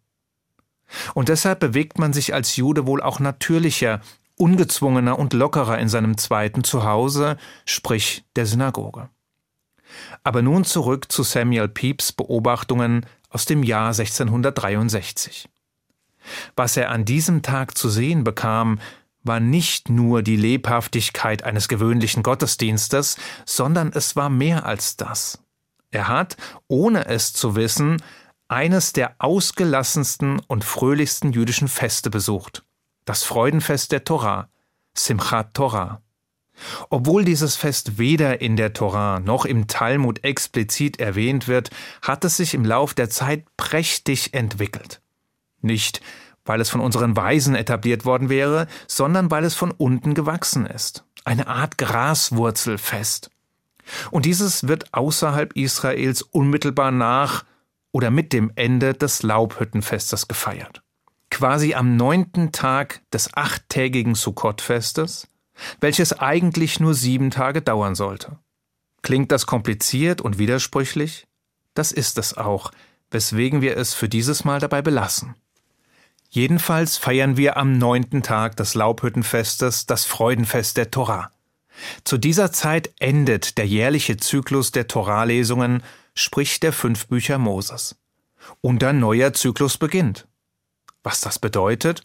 Und 1.14 1.28
deshalb 1.28 1.60
bewegt 1.60 1.98
man 1.98 2.12
sich 2.12 2.34
als 2.34 2.56
Jude 2.56 2.86
wohl 2.86 3.02
auch 3.02 3.18
natürlicher, 3.20 4.00
ungezwungener 4.36 5.18
und 5.18 5.32
lockerer 5.32 5.78
in 5.78 5.88
seinem 5.88 6.18
zweiten 6.18 6.64
Zuhause, 6.64 7.36
sprich 7.64 8.24
der 8.36 8.46
Synagoge. 8.46 9.08
Aber 10.22 10.42
nun 10.42 10.64
zurück 10.64 11.10
zu 11.10 11.22
Samuel 11.22 11.68
Pepys 11.68 12.12
Beobachtungen 12.12 13.06
aus 13.30 13.44
dem 13.44 13.62
Jahr 13.62 13.88
1663. 13.88 15.48
Was 16.56 16.76
er 16.76 16.90
an 16.90 17.04
diesem 17.04 17.42
Tag 17.42 17.76
zu 17.76 17.88
sehen 17.88 18.24
bekam, 18.24 18.78
war 19.22 19.40
nicht 19.40 19.88
nur 19.88 20.22
die 20.22 20.36
Lebhaftigkeit 20.36 21.42
eines 21.42 21.68
gewöhnlichen 21.68 22.22
Gottesdienstes, 22.22 23.16
sondern 23.44 23.92
es 23.92 24.16
war 24.16 24.30
mehr 24.30 24.66
als 24.66 24.96
das. 24.96 25.38
Er 25.90 26.08
hat, 26.08 26.36
ohne 26.68 27.06
es 27.06 27.32
zu 27.32 27.56
wissen, 27.56 28.02
eines 28.48 28.92
der 28.92 29.16
ausgelassensten 29.18 30.40
und 30.46 30.64
fröhlichsten 30.64 31.32
jüdischen 31.32 31.68
Feste 31.68 32.10
besucht, 32.10 32.64
das 33.04 33.24
Freudenfest 33.24 33.92
der 33.92 34.04
Torah, 34.04 34.48
Simchat 34.94 35.54
Torah. 35.54 36.00
Obwohl 36.88 37.24
dieses 37.24 37.56
Fest 37.56 37.98
weder 37.98 38.40
in 38.40 38.56
der 38.56 38.72
Torah 38.72 39.20
noch 39.20 39.44
im 39.44 39.66
Talmud 39.66 40.24
explizit 40.24 40.98
erwähnt 40.98 41.48
wird, 41.48 41.70
hat 42.00 42.24
es 42.24 42.36
sich 42.36 42.54
im 42.54 42.64
Lauf 42.64 42.94
der 42.94 43.10
Zeit 43.10 43.44
prächtig 43.56 44.32
entwickelt. 44.32 45.02
Nicht, 45.66 46.00
weil 46.44 46.60
es 46.60 46.70
von 46.70 46.80
unseren 46.80 47.16
Weisen 47.16 47.54
etabliert 47.54 48.04
worden 48.04 48.28
wäre, 48.28 48.66
sondern 48.86 49.30
weil 49.30 49.44
es 49.44 49.54
von 49.54 49.72
unten 49.72 50.14
gewachsen 50.14 50.64
ist. 50.64 51.04
Eine 51.24 51.48
Art 51.48 51.76
Graswurzelfest. 51.76 53.30
Und 54.10 54.24
dieses 54.24 54.68
wird 54.68 54.94
außerhalb 54.94 55.54
Israels 55.54 56.22
unmittelbar 56.22 56.90
nach 56.90 57.44
oder 57.92 58.10
mit 58.10 58.32
dem 58.32 58.52
Ende 58.54 58.94
des 58.94 59.22
Laubhüttenfestes 59.22 60.28
gefeiert. 60.28 60.82
Quasi 61.30 61.74
am 61.74 61.96
neunten 61.96 62.52
Tag 62.52 63.02
des 63.12 63.34
achttägigen 63.34 64.14
Sukkot-Festes, 64.14 65.28
welches 65.80 66.12
eigentlich 66.12 66.80
nur 66.80 66.94
sieben 66.94 67.30
Tage 67.30 67.62
dauern 67.62 67.94
sollte. 67.94 68.38
Klingt 69.02 69.32
das 69.32 69.46
kompliziert 69.46 70.20
und 70.20 70.38
widersprüchlich? 70.38 71.26
Das 71.74 71.92
ist 71.92 72.18
es 72.18 72.36
auch, 72.36 72.70
weswegen 73.10 73.60
wir 73.60 73.76
es 73.76 73.94
für 73.94 74.08
dieses 74.08 74.44
Mal 74.44 74.60
dabei 74.60 74.82
belassen. 74.82 75.34
Jedenfalls 76.36 76.98
feiern 76.98 77.38
wir 77.38 77.56
am 77.56 77.78
neunten 77.78 78.22
Tag 78.22 78.58
des 78.58 78.74
Laubhüttenfestes 78.74 79.86
das 79.86 80.04
Freudenfest 80.04 80.76
der 80.76 80.90
Torah. 80.90 81.30
Zu 82.04 82.18
dieser 82.18 82.52
Zeit 82.52 82.92
endet 82.98 83.56
der 83.56 83.66
jährliche 83.66 84.18
Zyklus 84.18 84.70
der 84.70 84.86
Toralesungen, 84.86 85.82
sprich 86.14 86.60
der 86.60 86.74
fünf 86.74 87.06
Bücher 87.06 87.38
Moses. 87.38 87.96
Und 88.60 88.84
ein 88.84 89.00
neuer 89.00 89.32
Zyklus 89.32 89.78
beginnt. 89.78 90.28
Was 91.02 91.22
das 91.22 91.38
bedeutet? 91.38 92.02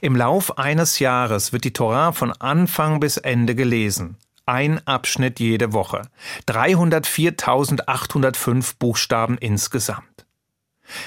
Im 0.00 0.16
Lauf 0.16 0.56
eines 0.56 0.98
Jahres 0.98 1.52
wird 1.52 1.64
die 1.64 1.74
Torah 1.74 2.12
von 2.12 2.32
Anfang 2.32 3.00
bis 3.00 3.18
Ende 3.18 3.54
gelesen. 3.54 4.16
Ein 4.46 4.80
Abschnitt 4.86 5.40
jede 5.40 5.74
Woche. 5.74 6.08
304.805 6.48 8.76
Buchstaben 8.78 9.36
insgesamt. 9.36 10.24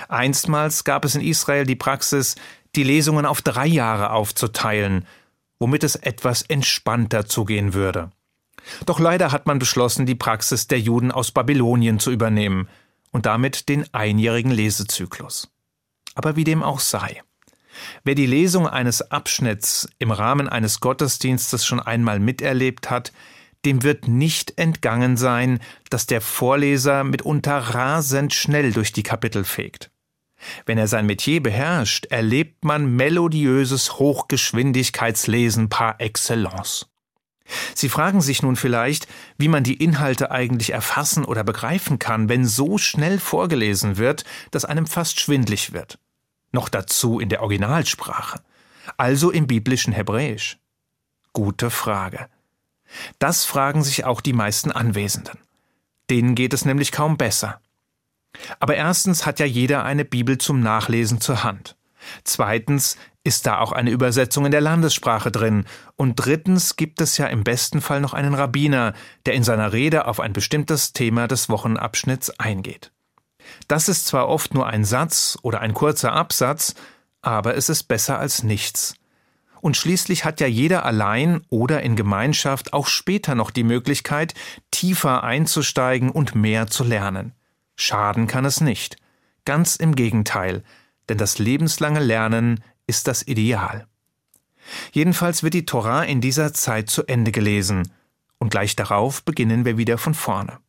Einstmals 0.08 0.84
gab 0.84 1.06
es 1.06 1.16
in 1.16 1.22
Israel 1.22 1.66
die 1.66 1.76
Praxis, 1.76 2.36
die 2.76 2.84
Lesungen 2.84 3.26
auf 3.26 3.42
drei 3.42 3.68
Jahre 3.68 4.12
aufzuteilen, 4.12 5.06
womit 5.60 5.84
es 5.84 5.96
etwas 5.96 6.42
entspannter 6.42 7.26
zugehen 7.26 7.74
würde. 7.74 8.12
Doch 8.86 9.00
leider 9.00 9.32
hat 9.32 9.46
man 9.48 9.60
beschlossen, 9.60 10.06
die 10.06 10.16
Praxis 10.16 10.68
der 10.68 10.80
Juden 10.80 11.12
aus 11.12 11.32
Babylonien 11.32 12.00
zu 12.00 12.12
übernehmen 12.12 12.68
und 13.12 13.26
damit 13.26 13.70
den 13.70 13.86
einjährigen 13.94 14.52
Lesezyklus. 14.52 15.50
Aber 16.16 16.36
wie 16.36 16.44
dem 16.44 16.64
auch 16.64 16.80
sei. 16.80 17.22
Wer 18.04 18.16
die 18.16 18.26
Lesung 18.26 18.68
eines 18.68 19.12
Abschnitts 19.12 19.90
im 20.00 20.12
Rahmen 20.12 20.48
eines 20.48 20.80
Gottesdienstes 20.80 21.66
schon 21.66 21.80
einmal 21.80 22.20
miterlebt 22.20 22.90
hat, 22.90 23.12
dem 23.66 23.84
wird 23.84 24.08
nicht 24.08 24.58
entgangen 24.58 25.18
sein, 25.18 25.60
dass 25.90 26.06
der 26.06 26.22
Vorleser 26.22 27.04
mitunter 27.04 27.58
rasend 27.58 28.34
schnell 28.34 28.72
durch 28.72 28.94
die 28.94 29.04
Kapitel 29.04 29.44
fegt. 29.44 29.92
Wenn 30.66 30.78
er 30.78 30.88
sein 30.88 31.06
Metier 31.06 31.42
beherrscht, 31.42 32.06
erlebt 32.08 32.64
man 32.64 32.96
melodiöses 32.96 34.00
Hochgeschwindigkeitslesen 34.00 35.70
par 35.70 36.00
excellence. 36.00 36.88
Sie 37.76 37.90
fragen 37.90 38.22
sich 38.22 38.42
nun 38.42 38.56
vielleicht, 38.56 39.08
wie 39.38 39.48
man 39.48 39.64
die 39.64 39.76
Inhalte 39.76 40.32
eigentlich 40.32 40.72
erfassen 40.72 41.26
oder 41.26 41.44
begreifen 41.44 42.00
kann, 42.00 42.28
wenn 42.28 42.46
so 42.46 42.78
schnell 42.78 43.20
vorgelesen 43.20 43.98
wird, 43.98 44.26
dass 44.52 44.66
einem 44.66 44.88
fast 44.88 45.20
schwindlig 45.20 45.72
wird. 45.72 46.00
Noch 46.52 46.70
dazu 46.70 47.20
in 47.20 47.30
der 47.30 47.42
Originalsprache, 47.42 48.42
also 48.98 49.30
im 49.30 49.46
biblischen 49.46 49.94
Hebräisch. 49.94 50.58
Gute 51.34 51.70
Frage. 51.70 52.30
Das 53.20 53.46
fragen 53.46 53.84
sich 53.84 54.06
auch 54.06 54.22
die 54.22 54.34
meisten 54.34 54.72
Anwesenden. 54.72 55.40
Denen 56.10 56.36
geht 56.36 56.54
es 56.54 56.66
nämlich 56.66 56.92
kaum 56.92 57.18
besser. 57.18 57.60
Aber 58.60 58.76
erstens 58.76 59.26
hat 59.26 59.40
ja 59.40 59.46
jeder 59.46 59.84
eine 59.84 60.06
Bibel 60.06 60.38
zum 60.38 60.60
Nachlesen 60.60 61.22
zur 61.22 61.44
Hand. 61.44 61.76
Zweitens 62.24 62.98
ist 63.24 63.48
da 63.48 63.60
auch 63.60 63.72
eine 63.72 63.90
Übersetzung 63.90 64.46
in 64.46 64.52
der 64.52 64.62
Landessprache 64.62 65.32
drin. 65.32 65.66
Und 65.96 66.16
drittens 66.16 66.76
gibt 66.76 67.02
es 67.02 67.18
ja 67.18 67.26
im 67.26 67.44
besten 67.44 67.82
Fall 67.82 68.00
noch 68.00 68.14
einen 68.14 68.36
Rabbiner, 68.36 68.94
der 69.26 69.34
in 69.34 69.44
seiner 69.44 69.74
Rede 69.74 70.08
auf 70.08 70.20
ein 70.20 70.34
bestimmtes 70.34 70.94
Thema 70.94 71.28
des 71.28 71.50
Wochenabschnitts 71.50 72.40
eingeht. 72.40 72.92
Das 73.68 73.90
ist 73.90 74.06
zwar 74.06 74.28
oft 74.28 74.54
nur 74.54 74.68
ein 74.68 74.86
Satz 74.86 75.38
oder 75.42 75.62
ein 75.62 75.74
kurzer 75.74 76.14
Absatz, 76.14 76.76
aber 77.22 77.56
es 77.56 77.70
ist 77.70 77.84
besser 77.84 78.20
als 78.20 78.44
nichts. 78.44 78.96
Und 79.66 79.78
schließlich 79.78 80.26
hat 80.26 80.42
ja 80.42 80.46
jeder 80.46 80.86
allein 80.86 81.42
oder 81.50 81.82
in 81.82 81.96
Gemeinschaft 81.96 82.72
auch 82.72 82.86
später 82.86 83.34
noch 83.34 83.50
die 83.50 83.64
Möglichkeit, 83.64 84.36
tiefer 84.70 85.24
einzusteigen 85.24 86.12
und 86.12 86.36
mehr 86.36 86.68
zu 86.68 86.84
lernen. 86.84 87.34
Schaden 87.76 88.28
kann 88.28 88.46
es 88.46 88.62
nicht. 88.62 88.98
Ganz 89.44 89.76
im 89.76 89.96
Gegenteil, 89.96 90.64
denn 91.10 91.18
das 91.18 91.40
lebenslange 91.40 92.00
Lernen 92.00 92.64
ist 92.86 93.08
das 93.08 93.26
Ideal. 93.26 93.88
Jedenfalls 94.92 95.42
wird 95.42 95.56
die 95.56 95.66
Torah 95.66 96.04
in 96.04 96.22
dieser 96.22 96.54
Zeit 96.54 96.92
zu 96.92 97.04
Ende 97.08 97.32
gelesen, 97.32 97.92
und 98.38 98.52
gleich 98.52 98.76
darauf 98.76 99.24
beginnen 99.24 99.66
wir 99.66 99.80
wieder 99.80 99.98
von 99.98 100.14
vorne. 100.14 100.60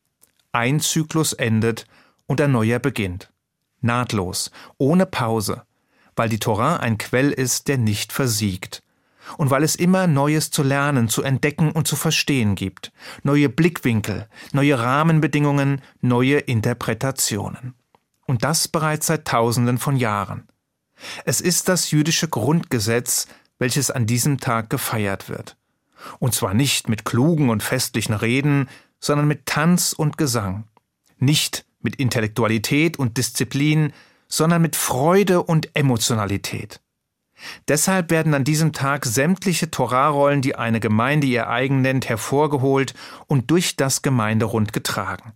Ein 0.53 0.81
Zyklus 0.81 1.35
endet 1.35 1.85
und 2.25 2.41
ein 2.41 2.53
neuer 2.53 2.79
beginnt. 2.79 3.31
Nahtlos, 3.83 4.51
ohne 4.79 5.05
Pause, 5.05 5.65
weil 6.15 6.31
die 6.31 6.39
Torah 6.39 6.79
ein 6.79 6.97
Quell 6.97 7.31
ist, 7.31 7.69
der 7.69 7.77
nicht 7.77 8.11
versiegt. 8.11 8.83
Und 9.37 9.51
weil 9.51 9.63
es 9.63 9.77
immer 9.77 10.07
Neues 10.07 10.51
zu 10.51 10.63
lernen, 10.63 11.09
zu 11.09 11.23
entdecken 11.23 11.73
und 11.73 11.89
zu 11.89 11.97
verstehen 11.97 12.55
gibt. 12.55 12.93
Neue 13.23 13.49
Blickwinkel, 13.49 14.29
neue 14.53 14.79
Rahmenbedingungen, 14.79 15.83
neue 16.01 16.39
Interpretationen. 16.39 17.75
Und 18.27 18.45
das 18.45 18.69
bereits 18.69 19.07
seit 19.07 19.27
Tausenden 19.27 19.79
von 19.79 19.97
Jahren. 19.97 20.49
Es 21.25 21.41
ist 21.41 21.69
das 21.69 21.91
jüdische 21.91 22.29
Grundgesetz, 22.29 23.27
welches 23.59 23.91
an 23.91 24.07
diesem 24.07 24.39
Tag 24.39 24.71
gefeiert 24.71 25.29
wird. 25.29 25.57
Und 26.19 26.35
zwar 26.35 26.55
nicht 26.55 26.89
mit 26.89 27.05
klugen 27.05 27.51
und 27.51 27.63
festlichen 27.63 28.15
Reden, 28.15 28.69
sondern 29.01 29.29
mit 29.29 29.47
Tanz 29.47 29.93
und 29.93 30.19
Gesang. 30.19 30.65
Nicht 31.19 31.65
mit 31.81 31.97
Intellektualität 31.97 32.99
und 32.99 33.17
Disziplin, 33.17 33.93
sondern 34.29 34.63
mit 34.63 34.77
Freude 34.77 35.43
und 35.43 35.75
Emotionalität. 35.75 36.81
Deshalb 37.69 38.11
werden 38.11 38.35
an 38.35 38.45
diesem 38.45 38.73
Tag 38.73 39.05
sämtliche 39.05 39.71
Torarollen, 39.71 40.43
die 40.43 40.57
eine 40.57 40.81
Gemeinde 40.81 41.27
ihr 41.27 41.49
eigen 41.49 41.83
nennt, 41.83 42.09
hervorgeholt 42.09 42.95
und 43.27 43.51
durch 43.51 43.77
das 43.77 44.03
Gemeinderund 44.03 44.73
getragen. 44.73 45.33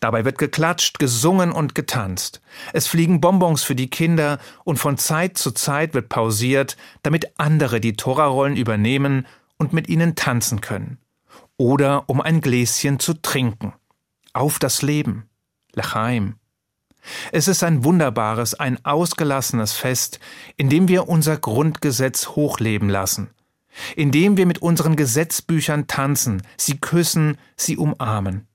Dabei 0.00 0.24
wird 0.24 0.38
geklatscht, 0.38 0.98
gesungen 0.98 1.52
und 1.52 1.74
getanzt. 1.74 2.40
Es 2.72 2.86
fliegen 2.86 3.20
Bonbons 3.20 3.62
für 3.62 3.74
die 3.74 3.90
Kinder 3.90 4.38
und 4.64 4.78
von 4.78 4.96
Zeit 4.96 5.36
zu 5.36 5.52
Zeit 5.52 5.94
wird 5.94 6.08
pausiert, 6.08 6.76
damit 7.02 7.38
andere 7.38 7.80
die 7.80 7.94
Torarollen 7.94 8.56
übernehmen 8.56 9.26
und 9.58 9.72
mit 9.72 9.88
ihnen 9.88 10.14
tanzen 10.14 10.60
können. 10.60 10.98
Oder 11.58 12.08
um 12.08 12.20
ein 12.20 12.40
Gläschen 12.40 12.98
zu 12.98 13.14
trinken. 13.14 13.74
Auf 14.32 14.58
das 14.58 14.82
Leben. 14.82 15.28
Lechaim. 15.74 16.36
Es 17.32 17.48
ist 17.48 17.62
ein 17.62 17.84
wunderbares, 17.84 18.54
ein 18.54 18.84
ausgelassenes 18.84 19.72
Fest, 19.72 20.20
in 20.56 20.68
dem 20.68 20.88
wir 20.88 21.08
unser 21.08 21.36
Grundgesetz 21.36 22.28
hochleben 22.28 22.88
lassen, 22.88 23.30
in 23.94 24.10
dem 24.10 24.36
wir 24.36 24.46
mit 24.46 24.58
unseren 24.58 24.96
Gesetzbüchern 24.96 25.86
tanzen, 25.86 26.42
sie 26.56 26.78
küssen, 26.78 27.38
sie 27.56 27.76
umarmen. 27.76 28.46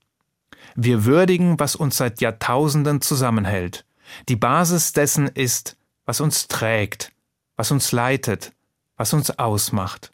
Wir 0.74 1.04
würdigen, 1.04 1.58
was 1.58 1.76
uns 1.76 1.96
seit 1.96 2.20
Jahrtausenden 2.20 3.00
zusammenhält. 3.00 3.84
Die 4.28 4.36
Basis 4.36 4.92
dessen 4.92 5.28
ist, 5.28 5.76
was 6.04 6.20
uns 6.20 6.48
trägt, 6.48 7.12
was 7.56 7.70
uns 7.70 7.92
leitet, 7.92 8.52
was 8.96 9.12
uns 9.12 9.38
ausmacht. 9.38 10.12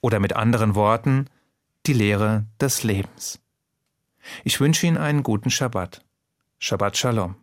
Oder 0.00 0.20
mit 0.20 0.34
anderen 0.34 0.74
Worten, 0.74 1.26
die 1.86 1.92
Lehre 1.92 2.46
des 2.60 2.82
Lebens. 2.82 3.40
Ich 4.44 4.60
wünsche 4.60 4.86
Ihnen 4.86 4.96
einen 4.96 5.22
guten 5.22 5.50
Schabbat. 5.50 6.04
Shabbat 6.58 6.96
Shalom. 6.96 7.39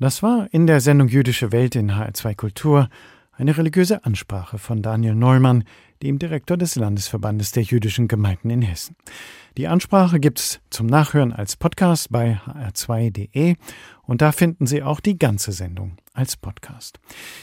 Das 0.00 0.22
war 0.22 0.46
in 0.52 0.68
der 0.68 0.80
Sendung 0.80 1.08
Jüdische 1.08 1.50
Welt 1.50 1.74
in 1.74 1.90
HR2 1.90 2.36
Kultur 2.36 2.88
eine 3.32 3.56
religiöse 3.56 4.04
Ansprache 4.04 4.58
von 4.58 4.80
Daniel 4.80 5.16
Neumann, 5.16 5.64
dem 6.04 6.20
Direktor 6.20 6.56
des 6.56 6.76
Landesverbandes 6.76 7.50
der 7.50 7.64
jüdischen 7.64 8.06
Gemeinden 8.06 8.48
in 8.50 8.62
Hessen. 8.62 8.94
Die 9.56 9.66
Ansprache 9.66 10.20
gibt's 10.20 10.60
zum 10.70 10.86
Nachhören 10.86 11.32
als 11.32 11.56
Podcast 11.56 12.12
bei 12.12 12.40
hr2.de 12.46 13.56
und 14.02 14.22
da 14.22 14.30
finden 14.30 14.68
Sie 14.68 14.84
auch 14.84 15.00
die 15.00 15.18
ganze 15.18 15.50
Sendung 15.50 15.96
als 16.14 16.36
Podcast. 16.36 17.00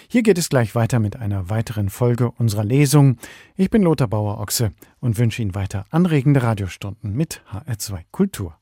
Hier 0.08 0.24
geht 0.24 0.38
es 0.38 0.48
gleich 0.48 0.76
weiter 0.76 1.00
mit 1.00 1.18
einer 1.18 1.50
weiteren 1.50 1.90
Folge 1.90 2.32
unserer 2.32 2.64
Lesung. 2.64 3.18
Ich 3.58 3.70
bin 3.70 3.82
Lothar 3.82 4.08
Bauer-Ochse 4.08 4.72
und 5.02 5.18
wünsche 5.18 5.42
Ihnen 5.42 5.56
weiter 5.56 5.84
anregende 5.90 6.42
Radiostunden 6.42 7.12
mit 7.12 7.42
HR2 7.52 8.04
Kultur. 8.12 8.58